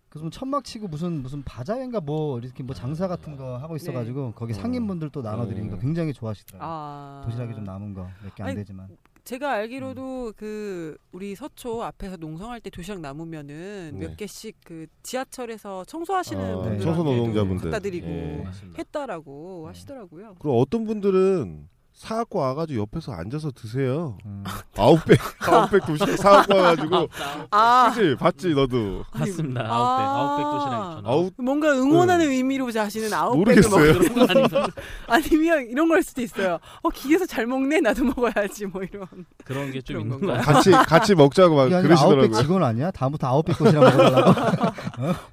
네. 0.09 0.13
그 0.13 0.17
무슨 0.17 0.31
천막 0.31 0.63
치고 0.63 0.87
무슨 0.87 1.21
무슨 1.21 1.43
바자회인가 1.43 2.01
뭐 2.01 2.39
이렇게 2.39 2.63
뭐 2.63 2.73
장사 2.73 3.07
같은 3.07 3.35
거 3.37 3.57
하고 3.57 3.75
있어가지고 3.75 4.33
거기 4.35 4.53
어. 4.53 4.55
상인분들 4.55 5.09
또 5.11 5.21
나눠드리니까 5.21 5.75
네. 5.75 5.81
굉장히 5.81 6.13
좋아하시더라고요. 6.13 6.67
아. 6.69 7.21
도시락이 7.25 7.53
좀 7.53 7.63
남은 7.63 7.93
거 7.93 8.01
몇 8.23 8.35
개 8.35 8.43
안 8.43 8.55
되지만 8.55 8.87
제가 9.23 9.51
알기로도 9.51 10.33
그 10.35 10.97
우리 11.11 11.35
서초 11.35 11.83
앞에서 11.83 12.15
농성할 12.17 12.61
때 12.61 12.71
도시락 12.71 12.99
남으면은 13.01 13.91
네. 13.93 14.07
몇 14.07 14.17
개씩 14.17 14.55
그 14.65 14.87
지하철에서 15.03 15.85
청소하시는 15.85 16.41
아, 16.43 16.55
분들한테도 16.55 16.83
청소 16.83 17.03
노동자분들. 17.03 17.69
갖다 17.69 17.79
드리고 17.79 18.07
예. 18.07 18.43
했다라고 18.79 19.61
네. 19.63 19.67
하시더라고요. 19.67 20.35
그리고 20.39 20.59
어떤 20.59 20.85
분들은 20.85 21.67
사갖고 21.99 22.39
와가지고 22.39 22.79
옆에서 22.83 23.11
앉아서 23.11 23.51
드세요. 23.51 24.17
음. 24.25 24.41
아웃백 24.77 25.19
아웃백 25.49 25.85
도시락 25.85 26.15
사갖고 26.17 26.55
와가지고 26.55 27.09
아, 27.51 27.91
그지 27.93 28.15
봤지 28.15 28.53
너도 28.53 29.03
맞습니다. 29.13 29.61
아. 29.61 29.73
아웃백 29.75 30.05
아웃백 30.07 30.45
도시락 30.45 31.01
아웃 31.05 31.33
뭔가 31.37 31.73
응원하는 31.73 32.29
의미로 32.31 32.71
자시는 32.71 33.13
아웃백을 33.13 33.61
네. 33.61 33.67
모르겠어요. 33.69 33.93
먹는 33.93 34.13
거 34.15 34.25
아니면 34.33 34.71
아니면 35.07 35.67
이런 35.69 35.89
걸 35.89 36.01
수도 36.01 36.21
있어요. 36.21 36.59
어 36.81 36.89
기계에서 36.89 37.25
잘 37.25 37.45
먹네 37.45 37.81
나도 37.81 38.05
먹어야지 38.05 38.65
뭐 38.67 38.81
이런. 38.81 39.05
그런 39.43 39.69
게 39.71 39.81
좀 39.81 39.99
있는 40.01 40.19
건가요? 40.19 40.41
거야. 40.41 40.53
같이 40.53 40.71
같이 40.71 41.15
먹자고 41.15 41.55
막 41.57 41.65
이게 41.65 41.75
아니라 41.75 41.95
아웃백 41.99 42.07
그러시더라고요. 42.15 42.41
직원 42.41 42.63
아니야? 42.63 42.91
다음부터 42.91 43.27
아웃백 43.27 43.57
도시락 43.57 43.81
먹으려고 43.83 44.31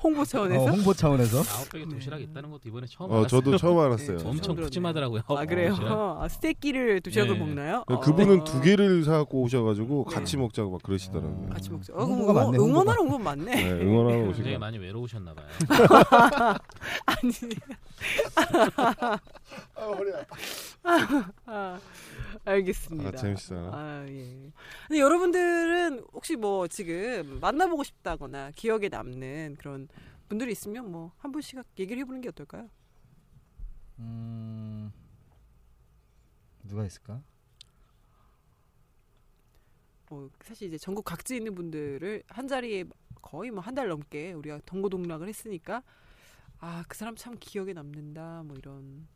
홍보 0.03 0.23
어, 0.23 0.25
차원에서. 0.25 0.67
홍보 0.67 0.93
차원에서 0.95 1.39
아웃백에 1.39 1.85
도시락 1.89 2.21
있다는 2.21 2.51
것도 2.51 2.63
이번에 2.67 2.87
처음 2.91 3.11
어 3.11 3.19
알았어요. 3.21 3.29
저도 3.29 3.57
처음 3.57 3.79
알았어요. 3.79 4.19
네, 4.19 4.25
엄청. 4.29 4.57
푸짐하더라고요. 4.57 5.23
아 5.29 5.45
그래요? 5.45 5.71
도시락. 5.71 5.93
아, 6.23 6.29
스테이 6.29 6.55
키를 6.61 7.01
도시락을 7.01 7.35
네. 7.35 7.39
먹나요? 7.39 7.85
그분은 7.85 8.41
어. 8.41 8.45
두 8.45 8.61
개를 8.63 9.05
사갖고 9.05 9.43
오셔가지고 9.43 10.07
네. 10.09 10.15
같이 10.15 10.37
먹자고 10.37 10.71
막 10.71 10.83
그러시더라고요. 10.83 11.51
같이 11.51 11.71
먹죠. 11.71 11.93
어, 11.95 12.05
그럼 12.07 12.21
응원, 12.23 12.37
홍보가. 12.47 12.65
응원하러 12.65 13.03
온 13.03 13.09
건 13.11 13.23
맞네. 13.23 13.55
네, 13.55 13.71
응원하러 13.73 14.17
굉장히 14.33 14.41
오시고. 14.51 14.59
많이 14.59 14.79
외로우셨나 14.79 15.35
봐요. 15.35 15.47
아니. 17.07 17.33
아, 21.47 21.79
알겠습니다. 22.45 23.09
아 23.09 23.13
재밌어요. 23.13 23.71
아, 23.73 24.05
예. 24.09 24.51
근데 24.89 25.01
여러분들은 25.01 26.05
혹시 26.13 26.37
뭐 26.37 26.67
지금 26.69 27.39
만나보고 27.41 27.83
싶다거나 27.85 28.51
기억에 28.55 28.89
남는 28.89 29.57
그런 29.59 29.89
분들이 30.29 30.53
있으면 30.53 30.91
뭐 30.91 31.13
한 31.19 31.33
분씩 31.33 31.61
얘기를 31.79 32.01
해보는 32.03 32.21
게 32.21 32.29
어떨까요? 32.29 32.69
음, 33.99 34.93
누가 36.67 36.85
있을까? 36.85 37.23
뭐 40.09 40.31
사실 40.43 40.69
이제 40.69 40.79
전국 40.79 41.05
각지에 41.05 41.37
있는 41.39 41.55
분들을 41.55 42.23
한 42.29 42.47
자리에 42.49 42.85
거의 43.23 43.51
뭐 43.51 43.61
한 43.61 43.75
달 43.75 43.89
넘게 43.89 44.33
우리가 44.33 44.61
동고동락을 44.67 45.29
했으니까 45.29 45.83
아 46.61 46.85
그 46.89 46.97
사람 46.97 47.17
참 47.17 47.37
기억에 47.41 47.73
남는다 47.73 48.43
뭐 48.45 48.57
이런. 48.57 49.09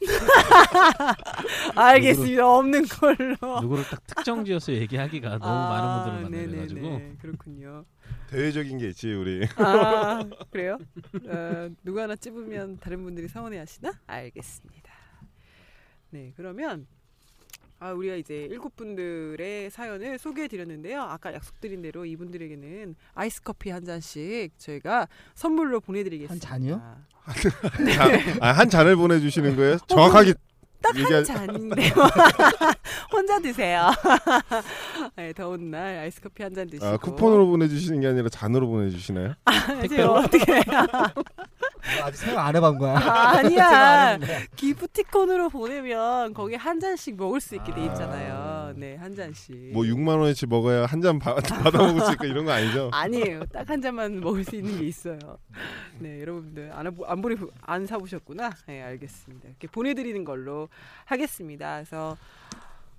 알겠습니다. 1.76 2.46
없는 2.46 2.84
걸로. 2.86 3.60
누구를 3.60 3.84
딱 3.84 4.06
특정지어서 4.06 4.72
얘기하기가 4.72 5.38
너무 5.38 5.52
많은 5.52 6.28
분들을 6.30 6.46
만나가지고. 6.46 6.88
아. 6.96 7.16
그렇군요. 7.20 7.84
대외적인 8.28 8.78
게 8.78 8.88
있지 8.88 9.12
우리. 9.12 9.46
아 9.56 10.22
그래요? 10.50 10.78
어, 11.28 11.68
누구 11.82 12.00
하나 12.00 12.14
찝으면 12.16 12.78
다른 12.78 13.02
분들이 13.02 13.28
서운해하시나? 13.28 13.92
알겠습니다 14.06 14.93
네 16.14 16.32
그러면 16.36 16.86
아, 17.80 17.90
우리가 17.90 18.14
이제 18.14 18.46
일곱 18.50 18.76
분들의 18.76 19.68
사연을 19.68 20.16
소개해 20.18 20.46
드렸는데요. 20.46 21.02
아까 21.02 21.34
약속드린 21.34 21.82
대로 21.82 22.04
이분들에게는 22.06 22.94
아이스 23.14 23.42
커피 23.42 23.70
한 23.70 23.84
잔씩 23.84 24.52
저희가 24.58 25.08
선물로 25.34 25.80
보내드리겠습니다. 25.80 26.48
한 26.48 26.60
잔이요? 26.60 26.80
아, 28.40 28.52
한 28.52 28.70
잔을 28.70 28.94
보내주시는 28.96 29.56
거예요? 29.56 29.78
정확하게 29.88 30.34
딱한 30.82 31.02
얘기하- 31.02 31.24
잔인데요. 31.24 31.92
혼자 33.12 33.40
드세요. 33.40 33.90
네, 35.16 35.32
더운 35.32 35.70
날 35.70 35.98
아이스 35.98 36.20
커피 36.20 36.42
한 36.44 36.54
잔 36.54 36.68
드시고. 36.68 36.86
아, 36.86 36.96
쿠폰으로 36.96 37.48
보내주시는 37.48 38.00
게 38.00 38.06
아니라 38.06 38.28
잔으로 38.28 38.68
보내주시나요? 38.68 39.34
제가 39.90 40.12
어떻게 40.12 40.60
이거 40.60 40.86
아직 42.02 42.16
생각 42.18 42.46
안 42.46 42.56
해본 42.56 42.78
거야. 42.78 42.96
아, 42.96 43.42
거야. 43.42 44.18
기프티콘으로 44.56 45.48
보내면 45.50 46.32
거기 46.34 46.54
한 46.54 46.80
잔씩 46.80 47.16
먹을 47.16 47.40
수 47.40 47.54
있게 47.56 47.74
돼 47.74 47.84
있잖아요. 47.86 48.72
네, 48.76 48.96
한 48.96 49.14
잔씩. 49.14 49.72
뭐 49.72 49.82
6만 49.84 50.08
원어치 50.18 50.46
먹어야 50.46 50.86
한 50.86 51.00
잔 51.02 51.18
받아 51.20 51.78
먹을 51.78 52.00
수 52.00 52.12
있고 52.12 52.24
이런 52.26 52.44
거 52.46 52.52
아니죠? 52.52 52.90
아니에요. 52.92 53.44
딱 53.46 53.68
한 53.68 53.80
잔만 53.82 54.20
먹을 54.20 54.44
수 54.44 54.56
있는 54.56 54.78
게 54.78 54.86
있어요. 54.86 55.18
네, 55.98 56.20
여러분들 56.20 56.70
안, 56.72 56.94
보- 56.94 57.04
안 57.06 57.20
보내 57.20 57.34
안 57.62 57.86
사보셨구나. 57.86 58.50
네, 58.66 58.82
알겠습니다. 58.82 59.48
이렇게 59.48 59.66
보내드리는 59.68 60.24
걸로 60.24 60.68
하겠습니다. 61.04 61.76
그래서 61.76 62.16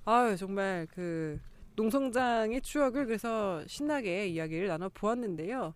아유 0.05 0.35
정말 0.37 0.87
그 0.93 1.39
농성장의 1.75 2.61
추억을 2.61 3.05
그래서 3.05 3.61
신나게 3.67 4.27
이야기를 4.27 4.67
나눠 4.67 4.89
보았는데요. 4.93 5.73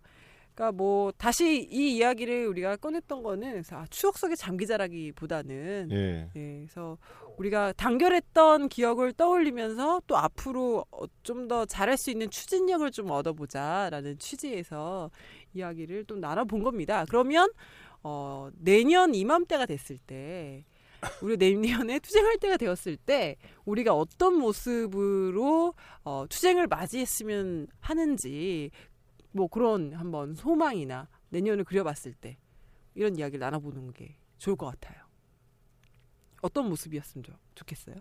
그러니까 0.60 0.72
뭐 0.72 1.10
다시 1.12 1.66
이 1.70 1.96
이야기를 1.96 2.46
우리가 2.48 2.76
꺼냈던 2.76 3.22
거는 3.22 3.62
아, 3.70 3.86
추억 3.88 4.18
속에 4.18 4.36
잠기자라기보다는 4.36 5.88
예. 5.90 5.96
네, 5.96 6.28
그래서 6.34 6.98
우리가 7.38 7.72
단결했던 7.72 8.68
기억을 8.68 9.14
떠올리면서 9.14 10.02
또 10.06 10.18
앞으로 10.18 10.84
어, 10.90 11.04
좀더 11.22 11.64
잘할 11.64 11.96
수 11.96 12.10
있는 12.10 12.28
추진력을 12.28 12.90
좀 12.90 13.10
얻어보자라는 13.10 14.18
취지에서 14.18 15.10
이야기를 15.54 16.04
좀 16.04 16.20
나눠본 16.20 16.62
겁니다. 16.62 17.06
그러면 17.08 17.48
어, 18.02 18.50
내년 18.58 19.14
이맘때가 19.14 19.64
됐을 19.64 19.96
때 19.96 20.66
우리 21.22 21.36
내년에 21.36 21.98
투쟁할 22.00 22.38
때가 22.38 22.56
되었을 22.56 22.96
때 22.96 23.36
우리가 23.64 23.94
어떤 23.94 24.34
모습으로 24.34 25.74
어, 26.04 26.24
투쟁을 26.28 26.66
맞이했으면 26.66 27.68
하는지 27.80 28.70
뭐 29.32 29.48
그런 29.48 29.94
한번 29.94 30.34
소망이나 30.34 31.08
내년을 31.30 31.64
그려봤을 31.64 32.14
때 32.14 32.38
이런 32.94 33.16
이야기를 33.16 33.40
나눠보는 33.40 33.92
게 33.92 34.16
좋을 34.38 34.56
것 34.56 34.66
같아요. 34.66 35.00
어떤 36.42 36.68
모습이었으면 36.68 37.22
좋, 37.22 37.32
좋겠어요? 37.54 37.96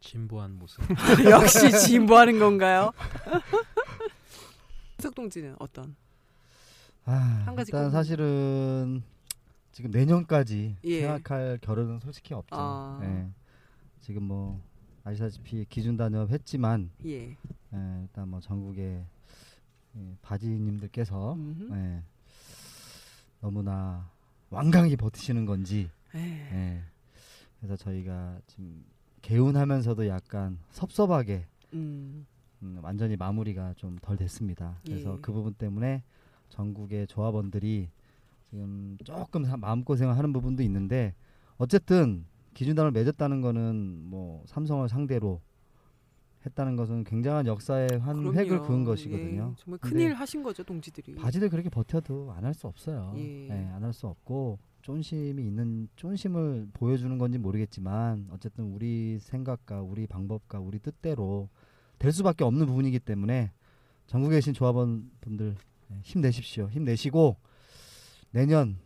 진보한 0.00 0.58
모습. 0.58 0.82
역시 1.30 1.70
진보하는 1.86 2.38
건가요? 2.38 2.92
석동지는 4.98 5.56
어떤? 5.58 5.96
아, 7.04 7.12
한 7.46 7.56
가지 7.56 7.70
일단 7.72 7.90
사실은 7.90 9.02
지금 9.72 9.90
내년까지 9.90 10.76
예. 10.84 11.00
생각할 11.00 11.58
겨를은 11.62 12.00
솔직히 12.00 12.34
없죠. 12.34 12.54
아. 12.56 13.00
예. 13.02 13.28
지금 14.00 14.24
뭐 14.24 14.60
아시다시피 15.04 15.64
기준 15.68 15.96
단협 15.96 16.30
했지만 16.30 16.90
예. 17.04 17.30
예, 17.30 17.36
일단 18.02 18.28
뭐 18.28 18.40
전국의 18.40 19.04
예, 19.96 20.16
바지님들께서. 20.22 21.36
예, 21.72 22.02
너무나 23.40 24.08
완강히 24.50 24.96
버티시는 24.96 25.46
건지 25.46 25.90
예. 26.14 26.18
예. 26.20 26.82
그래서 27.58 27.76
저희가 27.76 28.38
지금 28.46 28.84
개운하면서도 29.22 30.06
약간 30.08 30.58
섭섭하게 30.70 31.46
음. 31.74 32.26
음, 32.62 32.78
완전히 32.82 33.16
마무리가 33.16 33.74
좀 33.74 33.98
덜 34.02 34.16
됐습니다. 34.16 34.78
그래서 34.84 35.16
예. 35.16 35.18
그 35.20 35.32
부분 35.32 35.54
때문에 35.54 36.02
전국의 36.50 37.06
조합원들이 37.06 37.88
지금 38.50 38.96
조금 39.04 39.44
사- 39.44 39.56
마음고생을 39.56 40.16
하는 40.16 40.32
부분도 40.32 40.62
있는데 40.64 41.14
어쨌든 41.58 42.24
기준단을 42.54 42.90
맺었다는 42.90 43.40
거는 43.40 44.02
뭐 44.04 44.42
삼성을 44.46 44.86
상대로 44.88 45.40
했다는 46.46 46.76
것은 46.76 47.04
굉장한 47.04 47.46
역사의 47.46 47.98
한. 48.00 48.34
획을 48.34 48.62
그은 48.62 48.84
것이거든요. 48.84 49.54
예, 49.56 49.62
정말 49.62 49.78
큰일 49.78 50.14
하신 50.14 50.42
거죠, 50.42 50.62
동지들이. 50.64 51.14
바지들 51.16 51.50
그렇게 51.50 51.68
버텨도 51.68 52.32
안 52.32 52.44
할 52.44 52.54
수 52.54 52.66
없어요. 52.66 53.12
예. 53.16 53.50
안할 53.74 53.92
수 53.92 54.06
없고 54.06 54.58
쫀심이 54.82 55.42
있는 55.46 55.88
쫀심을 55.96 56.68
보여주는 56.72 57.16
건지 57.18 57.36
모르겠지만 57.38 58.28
어쨌든 58.30 58.64
우리 58.72 59.18
생각과 59.20 59.82
우리 59.82 60.06
방법과 60.06 60.58
우리 60.60 60.78
뜻대로 60.78 61.50
될 61.98 62.12
수밖에 62.12 62.44
없는 62.44 62.64
부분이기 62.66 62.98
때문에 63.00 63.52
전국에 64.06 64.36
계신 64.36 64.54
조합원 64.54 65.10
분들 65.20 65.54
예, 65.92 65.98
힘내십시오. 66.02 66.68
힘내시고 66.70 67.36
내년 68.30 68.78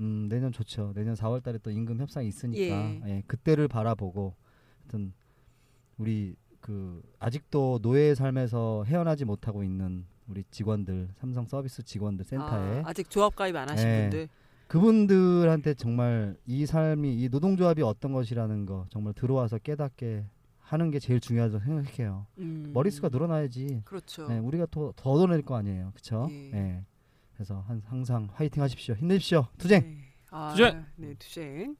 음, 0.00 0.28
내년 0.30 0.50
좋죠. 0.52 0.92
내년 0.94 1.14
4월달에 1.14 1.62
또 1.62 1.70
임금 1.70 2.00
협상이 2.00 2.26
있으니까 2.28 2.60
예. 2.64 3.02
예, 3.06 3.22
그때를 3.26 3.68
바라보고 3.68 4.34
하여튼 4.80 5.12
우리 5.98 6.34
그 6.62 7.02
아직도 7.18 7.80
노예의 7.82 8.14
삶에서 8.14 8.84
헤어나지 8.86 9.24
못하고 9.26 9.62
있는 9.62 10.06
우리 10.28 10.44
직원들 10.50 11.08
삼성 11.18 11.44
서비스 11.46 11.82
직원들 11.82 12.24
센터에 12.24 12.82
아, 12.86 12.92
직 12.92 13.10
조합 13.10 13.36
가입 13.36 13.54
안 13.56 13.68
하신 13.68 13.86
예. 13.86 14.00
분들. 14.02 14.28
그분들한테 14.68 15.74
정말 15.74 16.36
이 16.46 16.64
삶이 16.64 17.20
이 17.20 17.28
노동조합이 17.28 17.82
어떤 17.82 18.12
것이라는 18.12 18.64
거 18.64 18.86
정말 18.88 19.12
들어와서 19.12 19.58
깨닫게 19.58 20.24
하는 20.60 20.90
게 20.90 20.98
제일 20.98 21.20
중요하다고 21.20 21.62
생각해요. 21.62 22.26
음. 22.38 22.70
머릿수가 22.72 23.10
늘어나야지. 23.10 23.82
그렇죠. 23.84 24.26
네, 24.28 24.38
우리가 24.38 24.66
더, 24.70 24.94
더 24.96 25.10
얻어낼 25.10 25.42
거 25.42 25.56
아니에요. 25.56 25.90
그렇죠? 25.92 26.28
예. 26.30 26.50
네. 26.50 26.84
그래서 27.34 27.62
한, 27.66 27.82
항상 27.86 28.28
화이팅 28.32 28.62
하십시오. 28.62 28.94
힘내십시오. 28.94 29.46
투쟁. 29.58 29.80
네. 29.82 29.98
아, 30.30 30.50
투쟁! 30.52 30.86
네, 30.96 31.14
투쟁. 31.18 31.76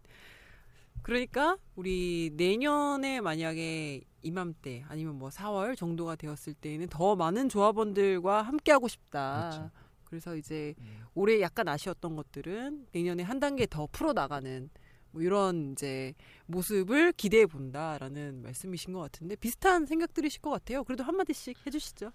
그러니까 1.02 1.58
우리 1.74 2.30
내년에 2.34 3.20
만약에 3.20 4.02
이맘때 4.22 4.84
아니면 4.88 5.18
뭐 5.18 5.28
4월 5.28 5.76
정도가 5.76 6.16
되었을 6.16 6.54
때에는 6.54 6.88
더 6.88 7.16
많은 7.16 7.48
조합원들과 7.48 8.42
함께 8.42 8.72
하고 8.72 8.88
싶다. 8.88 9.50
그렇죠. 9.50 9.70
그래서 10.04 10.36
이제 10.36 10.74
올해 11.14 11.40
약간 11.40 11.68
아쉬웠던 11.68 12.16
것들은 12.16 12.86
내년에 12.92 13.22
한 13.22 13.40
단계 13.40 13.66
더 13.66 13.88
풀어 13.90 14.12
나가는 14.12 14.70
뭐 15.10 15.22
이런 15.22 15.72
이제 15.72 16.14
모습을 16.46 17.12
기대해 17.12 17.46
본다라는 17.46 18.42
말씀이신 18.42 18.92
것 18.92 19.00
같은데 19.00 19.36
비슷한 19.36 19.86
생각들이실 19.86 20.40
것 20.40 20.50
같아요. 20.50 20.84
그래도 20.84 21.04
한 21.04 21.16
마디씩 21.16 21.66
해주시죠. 21.66 22.12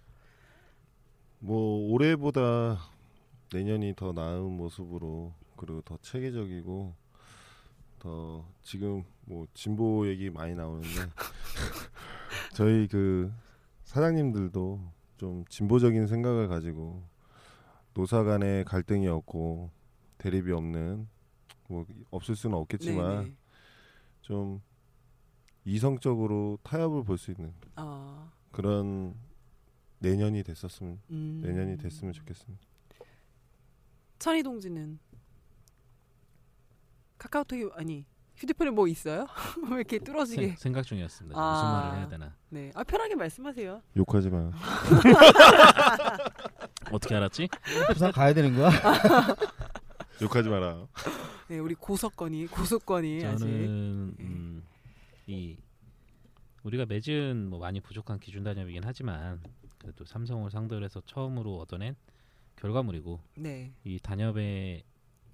뭐 1.39 1.91
올해보다 1.91 2.79
내년이 3.53 3.93
더 3.95 4.13
나은 4.13 4.43
모습으로 4.51 5.33
그리고 5.55 5.81
더 5.81 5.97
체계적이고 6.01 6.95
더 7.99 8.45
지금 8.61 9.03
뭐 9.25 9.47
진보 9.53 10.07
얘기 10.07 10.29
많이 10.29 10.53
나오는데 10.55 10.87
저희 12.53 12.87
그 12.87 13.31
사장님들도 13.83 14.81
좀 15.17 15.45
진보적인 15.49 16.07
생각을 16.07 16.47
가지고 16.47 17.03
노사 17.93 18.23
간의 18.23 18.65
갈등이 18.65 19.07
없고 19.07 19.71
대립이 20.19 20.51
없는 20.51 21.07
뭐 21.67 21.85
없을 22.11 22.35
수는 22.35 22.55
없겠지만 22.57 23.23
네네. 23.23 23.35
좀 24.21 24.61
이성적으로 25.65 26.59
타협을 26.63 27.03
볼 27.03 27.17
수 27.17 27.31
있는 27.31 27.53
아, 27.75 28.31
그런 28.51 29.15
내년이 29.99 30.43
됐었으면 30.43 30.99
음. 31.09 31.41
내년이 31.43 31.77
됐으면 31.77 32.13
좋겠습니다. 32.13 32.63
찬희 34.19 34.43
동지는 34.43 34.99
카카오톡이 37.17 37.69
아니 37.75 38.05
휴대폰에 38.35 38.69
뭐 38.69 38.87
있어요? 38.87 39.25
왜 39.69 39.77
이렇게 39.77 39.97
뚫어지게? 39.99 40.47
생, 40.47 40.55
생각 40.55 40.85
중이었습니다. 40.85 41.39
아. 41.39 41.51
무슨 41.53 41.65
말을 41.71 41.97
해야 41.99 42.07
되나. 42.07 42.35
네, 42.49 42.71
아 42.75 42.83
편하게 42.83 43.15
말씀하세요. 43.15 43.81
욕하지 43.97 44.29
마. 44.29 44.51
어떻게 46.91 47.15
알았지? 47.15 47.49
부산 47.91 48.11
가야 48.11 48.33
되는 48.33 48.55
거야? 48.55 48.69
욕하지 50.21 50.49
마라. 50.49 50.87
네, 51.47 51.59
우리 51.59 51.73
고석건이 51.75 52.47
고속건이 52.47 53.25
아직 53.25 53.39
저는 53.39 54.15
음, 54.19 54.63
이 55.25 55.57
우리가 56.63 56.85
맺은 56.85 57.49
뭐 57.49 57.59
많이 57.59 57.81
부족한 57.81 58.19
기준 58.19 58.43
단협이긴 58.43 58.83
하지만 58.85 59.41
그래도 59.77 60.05
삼성을 60.05 60.49
상대로 60.51 60.83
해서 60.83 61.01
처음으로 61.05 61.57
얻어낸 61.59 61.95
결과물이고 62.57 63.19
네, 63.35 63.71
이 63.83 63.99
단협의 63.99 64.83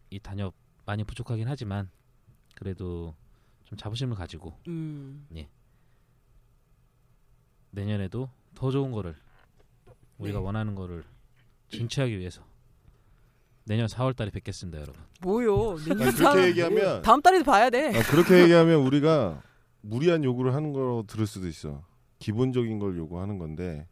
이 0.10 0.20
단협 0.20 0.54
많이 0.86 1.04
부족하긴 1.04 1.48
하지만 1.48 1.90
그래도 2.56 3.16
좀 3.66 3.78
자부심을 3.78 4.16
가지고 4.16 4.54
음, 4.68 5.26
내년에도 7.72 8.30
더 8.56 8.72
좋은 8.72 8.92
거를 8.92 9.16
우리가 10.18 10.40
네. 10.40 10.46
원하는 10.46 10.76
거를 10.76 11.04
쟁취하기 11.70 12.18
위해서 12.20 12.44
내년 13.66 13.88
4월 13.88 14.14
달에 14.16 14.30
뵙겠습니다, 14.30 14.80
여러분. 14.82 15.02
뭐요? 15.22 15.78
내년 15.80 15.98
그렇게 16.12 16.12
사- 16.12 16.48
얘기하면 16.48 17.02
다음 17.02 17.22
달에도 17.22 17.46
봐야 17.46 17.70
돼. 17.70 17.98
아, 17.98 18.04
그렇게 18.12 18.42
얘기하면 18.44 18.82
우리가 18.82 19.42
무리한 19.82 20.24
요구를 20.24 20.54
하는 20.54 20.74
거 20.74 21.04
들을 21.08 21.26
수도 21.26 21.48
있어. 21.48 21.82
기본적인 22.20 22.78
걸 22.80 22.98
요구하는 22.98 23.38
건데 23.38 23.88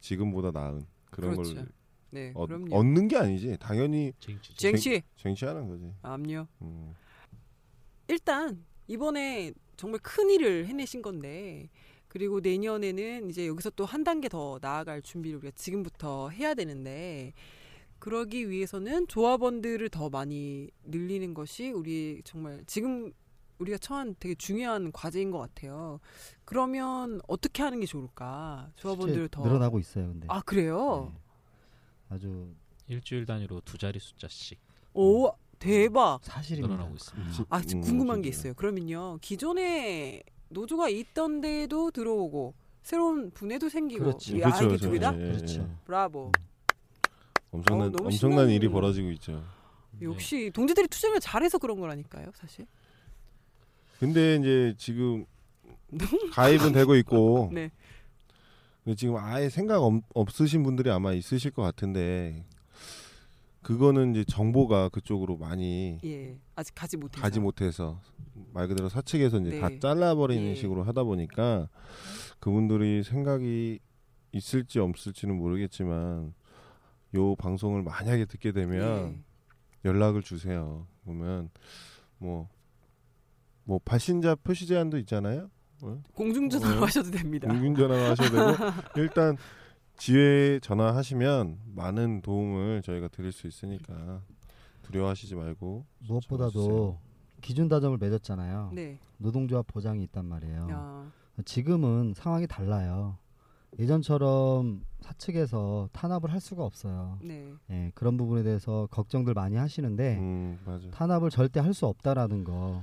지금보다 0.00 0.52
나은 0.52 0.86
그런 1.10 1.32
그렇죠. 1.34 1.54
걸 1.56 1.66
네, 2.10 2.32
얻, 2.34 2.46
그럼요. 2.46 2.74
얻는 2.74 3.08
게 3.08 3.16
아니지. 3.16 3.56
당연히 3.60 4.12
쟁취. 4.18 4.54
쟁취, 4.56 5.02
쟁취하는 5.16 5.68
거지. 5.68 5.92
암요. 6.02 6.46
음. 6.62 6.94
일단 8.08 8.64
이번에 8.86 9.52
정말 9.76 10.00
큰 10.02 10.30
일을 10.30 10.66
해내신 10.66 11.02
건데 11.02 11.68
그리고 12.08 12.40
내년에는 12.40 13.28
이제 13.30 13.46
여기서 13.46 13.70
또 13.70 13.84
한 13.84 14.02
단계 14.04 14.28
더 14.28 14.58
나아갈 14.62 15.02
준비를 15.02 15.38
우리가 15.38 15.52
지금부터 15.54 16.30
해야 16.30 16.54
되는데 16.54 17.32
그러기 17.98 18.48
위해서는 18.48 19.08
조합원들을 19.08 19.88
더 19.90 20.08
많이 20.08 20.70
늘리는 20.84 21.34
것이 21.34 21.70
우리 21.70 22.22
정말 22.24 22.62
지금 22.66 23.12
우리가 23.58 23.76
처한 23.76 24.14
되게 24.20 24.34
중요한 24.36 24.92
과제인 24.92 25.30
것 25.32 25.38
같아요. 25.38 25.98
그러면 26.44 27.20
어떻게 27.26 27.62
하는 27.64 27.80
게 27.80 27.86
좋을까? 27.86 28.70
조합원들 28.76 29.14
실제 29.14 29.28
더 29.32 29.42
늘어나고 29.42 29.80
있어요. 29.80 30.06
근데 30.12 30.26
아 30.30 30.40
그래요? 30.42 31.12
네. 31.12 31.20
아주 32.08 32.54
일주일 32.86 33.26
단위로 33.26 33.60
두 33.64 33.76
자리 33.78 33.98
숫자씩 33.98 34.58
오 34.94 35.30
대박. 35.58 36.20
사실입니다. 36.22 36.74
늘어나고 36.74 36.94
있습니다. 36.96 37.32
지- 37.32 37.42
아 37.48 37.60
지금 37.60 37.82
음, 37.82 37.84
궁금한 37.86 38.22
게. 38.22 38.28
있어요. 38.28 38.54
그러면요 38.54 39.18
기존에 39.20 40.22
노조가 40.50 40.88
있던 40.88 41.40
데도 41.40 41.90
들어오고 41.90 42.54
새로운 42.82 43.30
분해도 43.32 43.68
생기고 43.68 44.04
그렇죠. 44.04 44.36
이 44.36 44.40
그렇죠, 44.40 44.66
그렇죠. 44.68 44.86
두 44.86 44.92
개다 44.92 45.14
예, 45.14 45.20
예, 45.20 45.32
그렇죠. 45.32 45.60
예. 45.60 45.66
브라보. 45.84 46.32
엄청난 47.50 47.88
어, 47.88 47.92
엄청난 48.04 48.46
신나는- 48.46 48.54
일이 48.54 48.68
벌어지고 48.68 49.10
있죠. 49.12 49.44
역시 50.00 50.50
동지들이 50.54 50.86
투쟁을 50.88 51.18
잘해서 51.20 51.58
그런 51.58 51.80
거라니까요, 51.80 52.30
사실. 52.34 52.66
근데 53.98 54.36
이제 54.36 54.74
지금 54.78 55.26
가입은 56.32 56.72
되고 56.72 56.94
있고 56.96 57.50
네. 57.52 57.70
지금 58.94 59.16
아예 59.16 59.48
생각 59.48 59.82
없, 59.82 60.02
없으신 60.14 60.62
분들이 60.62 60.90
아마 60.90 61.12
있으실 61.12 61.50
것 61.50 61.62
같은데 61.62 62.44
그거는 63.62 64.12
이제 64.14 64.24
정보가 64.24 64.88
그쪽으로 64.90 65.36
많이 65.36 65.98
예. 66.04 66.38
아직 66.54 66.74
가지 66.74 66.96
못해서. 66.96 67.22
가지 67.22 67.40
못해서 67.40 68.00
말 68.52 68.68
그대로 68.68 68.88
사측에서 68.88 69.40
이제 69.40 69.50
네. 69.50 69.60
다 69.60 69.68
잘라버리는 69.80 70.42
예. 70.42 70.54
식으로 70.54 70.84
하다 70.84 71.04
보니까 71.04 71.68
그분들이 72.40 73.02
생각이 73.02 73.80
있을지 74.32 74.78
없을지는 74.78 75.36
모르겠지만 75.36 76.34
요 77.14 77.34
방송을 77.36 77.82
만약에 77.82 78.26
듣게 78.26 78.52
되면 78.52 79.12
예. 79.12 79.88
연락을 79.88 80.22
주세요. 80.22 80.86
보면 81.04 81.50
뭐 82.18 82.48
뭐 83.68 83.78
발신자 83.84 84.34
표시 84.36 84.66
제한도 84.66 84.96
있잖아요. 85.00 85.50
공중전화로 86.14 86.80
어. 86.80 86.84
하셔도 86.86 87.10
됩니다. 87.10 87.48
공중전화 87.48 88.10
하셔도 88.10 88.30
되고 88.30 88.70
일단 88.96 89.36
지회 89.96 90.58
전화하시면 90.60 91.58
많은 91.74 92.22
도움을 92.22 92.82
저희가 92.82 93.08
드릴 93.08 93.32
수 93.32 93.46
있으니까 93.46 94.20
두려워하시지 94.82 95.34
말고 95.34 95.84
무엇보다도 96.06 96.98
기준 97.40 97.68
다점을 97.68 97.96
맺었잖아요. 97.98 98.70
네. 98.74 98.98
노동조합 99.18 99.66
보장이 99.66 100.02
있단 100.04 100.24
말이에요. 100.24 100.68
야. 100.70 101.12
지금은 101.44 102.14
상황이 102.16 102.46
달라요. 102.46 103.16
예전처럼 103.78 104.82
사측에서 105.00 105.88
탄압을 105.92 106.32
할 106.32 106.40
수가 106.40 106.64
없어요. 106.64 107.18
네. 107.22 107.52
예, 107.70 107.92
그런 107.94 108.16
부분에 108.16 108.42
대해서 108.42 108.88
걱정들 108.90 109.34
많이 109.34 109.56
하시는데 109.56 110.16
음 110.18 110.58
맞아. 110.64 110.88
탄압을 110.90 111.30
절대 111.30 111.60
할 111.60 111.74
수 111.74 111.86
없다라는 111.86 112.44
거 112.44 112.82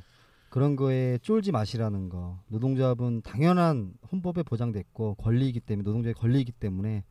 그런 0.55 0.77
거에 0.77 1.17
쫄지 1.17 1.51
마시라는 1.51 2.07
거 2.07 2.39
노동조합은 2.47 3.23
당연한 3.23 3.93
헌법에 4.09 4.41
보장됐고 4.41 5.15
권리이기 5.15 5.59
때문에 5.59 5.83
노동자의 5.83 6.13
권리이기 6.13 6.53
때문에 6.53 7.03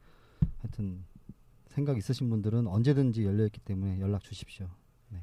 하여튼 0.62 1.04
생각 1.66 1.98
있으신 1.98 2.30
분들은 2.30 2.66
언제든지 2.66 3.22
열려 3.22 3.44
있기 3.44 3.60
때문에 3.60 4.00
연락 4.00 4.24
주십시오. 4.24 4.70
네. 5.10 5.20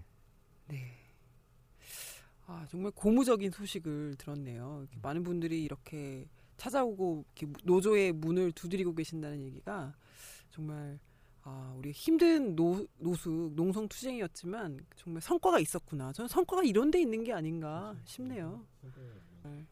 아, 2.45 2.67
정말 2.69 2.91
고무적인 2.91 3.49
소식을 3.49 4.13
들었네요. 4.19 4.81
이렇게 4.81 4.99
많은 5.01 5.23
분들이 5.23 5.63
이렇게 5.63 6.27
찾아오고 6.57 7.25
이렇게 7.35 7.51
노조의 7.63 8.11
문을 8.11 8.51
두드리고 8.51 8.93
계신다는 8.93 9.41
얘기가 9.41 9.95
정말 10.51 10.99
아, 11.43 11.73
우리 11.77 11.91
힘든 11.91 12.55
노, 12.55 12.85
노숙, 12.99 13.53
농성 13.55 13.87
투쟁이었지만 13.87 14.79
정말 14.95 15.21
성과가 15.21 15.59
있었구나. 15.59 16.13
저는 16.13 16.27
성과가 16.27 16.63
이런 16.63 16.91
데 16.91 17.01
있는 17.01 17.23
게 17.23 17.33
아닌가 17.33 17.95
싶네요. 18.05 18.63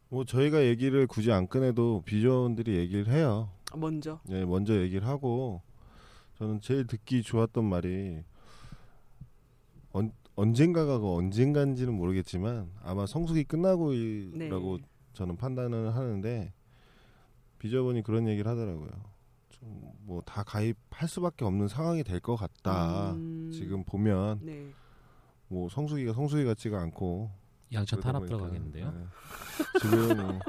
뭐 0.09 0.25
저희가 0.25 0.65
얘기를 0.65 1.05
굳이 1.05 1.31
안 1.31 1.47
꺼내도 1.47 2.01
비조합원들이 2.05 2.75
얘기를 2.75 3.07
해요. 3.09 3.51
아, 3.71 3.77
먼저. 3.77 4.19
예, 4.29 4.43
먼저 4.45 4.81
얘기를 4.81 5.07
하고 5.07 5.61
저는 6.39 6.61
제일 6.61 6.87
듣기 6.87 7.21
좋았던 7.21 7.65
말이 7.65 8.23
언, 9.91 10.11
언젠가가 10.35 10.97
그 10.97 11.13
언젠가인지는 11.13 11.93
모르겠지만 11.93 12.71
아마 12.81 13.05
성숙이 13.05 13.43
끝나고라고 13.43 14.77
네. 14.77 14.83
저는 15.13 15.37
판단을 15.37 15.95
하는데 15.95 16.53
비저분이 17.59 18.01
그런 18.03 18.27
얘기를 18.27 18.49
하더라고요. 18.49 18.89
뭐 19.61 20.21
다 20.25 20.43
가입할 20.43 21.07
수밖에 21.07 21.45
없는 21.45 21.67
상황이 21.67 22.03
될 22.03 22.19
것 22.19 22.35
같다. 22.35 23.11
음, 23.11 23.49
지금 23.53 23.83
보면 23.83 24.39
네. 24.43 24.73
뭐 25.47 25.69
성숙이가 25.69 26.13
성숙이 26.13 26.43
같지가 26.45 26.79
않고 26.81 27.29
양천 27.73 27.99
탄압 28.01 28.25
들어가겠는데요. 28.25 28.91
네. 28.91 29.05
지금 29.81 30.17
뭐 30.27 30.39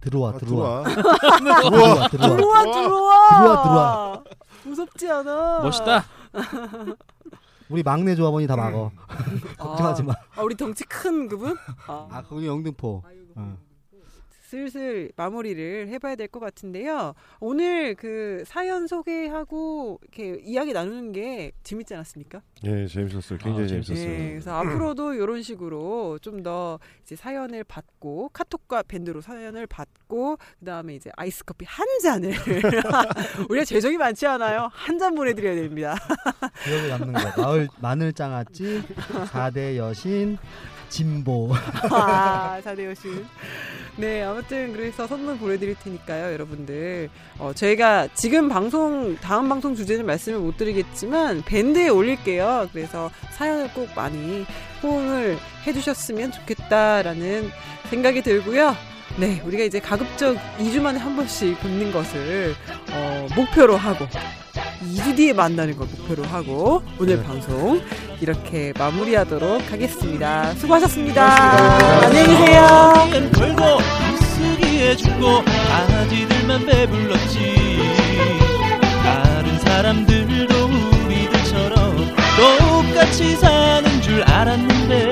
들어와 0.00 0.30
아, 0.30 0.32
들어와 0.38 0.84
들어와. 0.84 2.08
들어와 2.08 2.08
들어와 2.08 2.08
들어와 2.08 2.64
들어와 2.72 3.62
들어와. 3.62 4.24
무섭지 4.64 5.10
않아. 5.10 5.60
멋있다. 5.62 6.04
우리 7.68 7.82
막내 7.82 8.14
조합원이 8.14 8.46
다 8.46 8.54
막어 8.56 8.92
아, 9.08 9.16
걱정하지 9.56 10.02
마. 10.04 10.12
아, 10.36 10.42
우리 10.42 10.54
덩치 10.56 10.84
큰 10.84 11.28
그분? 11.28 11.56
아. 11.86 12.06
아 12.10 12.22
거기 12.22 12.46
영등포. 12.46 13.02
어. 13.36 13.58
슬슬 14.62 15.10
마무리를 15.16 15.88
해봐야 15.88 16.14
될 16.14 16.28
것 16.28 16.40
같은데요. 16.40 17.14
오늘 17.40 17.94
그 17.94 18.42
사연 18.46 18.86
소개하고 18.86 19.98
이렇게 20.02 20.40
이야기 20.44 20.72
나누는 20.74 21.12
게 21.12 21.52
재밌지 21.62 21.94
않았습니까? 21.94 22.42
예, 22.64 22.86
재밌었어요. 22.86 23.38
굉장히 23.38 23.64
아, 23.64 23.66
재밌었어요. 23.68 24.08
네, 24.08 24.28
그래서 24.30 24.54
앞으로도 24.54 25.14
이런 25.14 25.42
식으로 25.42 26.18
좀 26.20 26.42
더 26.42 26.80
이제 27.02 27.14
사연을 27.14 27.62
받고 27.62 28.30
카톡과 28.32 28.82
밴드로 28.82 29.20
사연을 29.20 29.68
받고 29.68 30.38
그 30.58 30.64
다음에 30.64 30.96
이제 30.96 31.08
아이스 31.16 31.44
커피 31.44 31.64
한 31.68 31.86
잔을 32.02 32.32
우리가 33.48 33.64
재정이 33.64 33.96
많지 33.96 34.26
않아요. 34.26 34.68
한 34.72 34.98
잔 34.98 35.14
보내드려야 35.14 35.54
됩니다. 35.54 35.96
기억에 36.64 36.88
남는 36.88 37.12
거. 37.12 37.42
마을 37.42 37.68
마늘 37.80 38.12
장아찌, 38.12 38.82
4대 39.32 39.76
여신, 39.76 40.36
진보. 40.92 41.50
아, 41.90 42.60
사대여신. 42.62 43.26
네, 43.96 44.22
아무튼 44.22 44.72
그래서 44.74 45.06
선물 45.06 45.38
보내드릴 45.38 45.74
테니까요, 45.74 46.32
여러분들. 46.34 47.08
어, 47.38 47.52
저희가 47.54 48.08
지금 48.14 48.48
방송, 48.48 49.16
다음 49.16 49.48
방송 49.48 49.74
주제는 49.74 50.04
말씀을 50.04 50.38
못 50.38 50.58
드리겠지만, 50.58 51.42
밴드에 51.46 51.88
올릴게요. 51.88 52.68
그래서 52.72 53.10
사연을 53.30 53.72
꼭 53.72 53.88
많이 53.96 54.44
호응을 54.82 55.38
해주셨으면 55.66 56.32
좋겠다라는 56.32 57.50
생각이 57.88 58.22
들고요. 58.22 58.76
네, 59.16 59.42
우리가 59.44 59.64
이제 59.64 59.80
가급적 59.80 60.36
2주 60.58 60.80
만에 60.80 60.98
한 60.98 61.16
번씩 61.16 61.58
뵙는 61.60 61.90
것을, 61.90 62.54
어, 62.92 63.26
목표로 63.34 63.76
하고, 63.76 64.06
2주 64.82 65.16
뒤에 65.16 65.32
만나는 65.32 65.76
걸 65.76 65.86
목표로 65.86 66.24
하고, 66.24 66.82
오늘 66.98 67.22
방송 67.22 67.80
이렇게 68.22 68.72
마무리하도록 68.78 69.72
하겠습니다. 69.72 70.54
수고하셨습니다. 70.54 72.04
안녕히 72.04 72.28
계세요. 72.28 73.08
걸고 73.34 73.80
쓰기에 74.36 74.94
죽고 74.94 75.42
아지들만 75.68 76.64
배불렀지 76.64 77.56
다른 79.02 79.58
사람들도 79.58 80.54
우리들처럼 81.04 81.96
똑같이 82.36 83.34
사는 83.34 84.00
줄 84.00 84.22
알았는데 84.22 85.10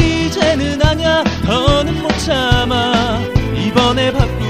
이제는 0.00 0.82
아냐 0.84 1.22
더는 1.44 2.02
못 2.02 2.08
참아 2.18 3.20
이번에 3.54 4.12
바꾸 4.12 4.45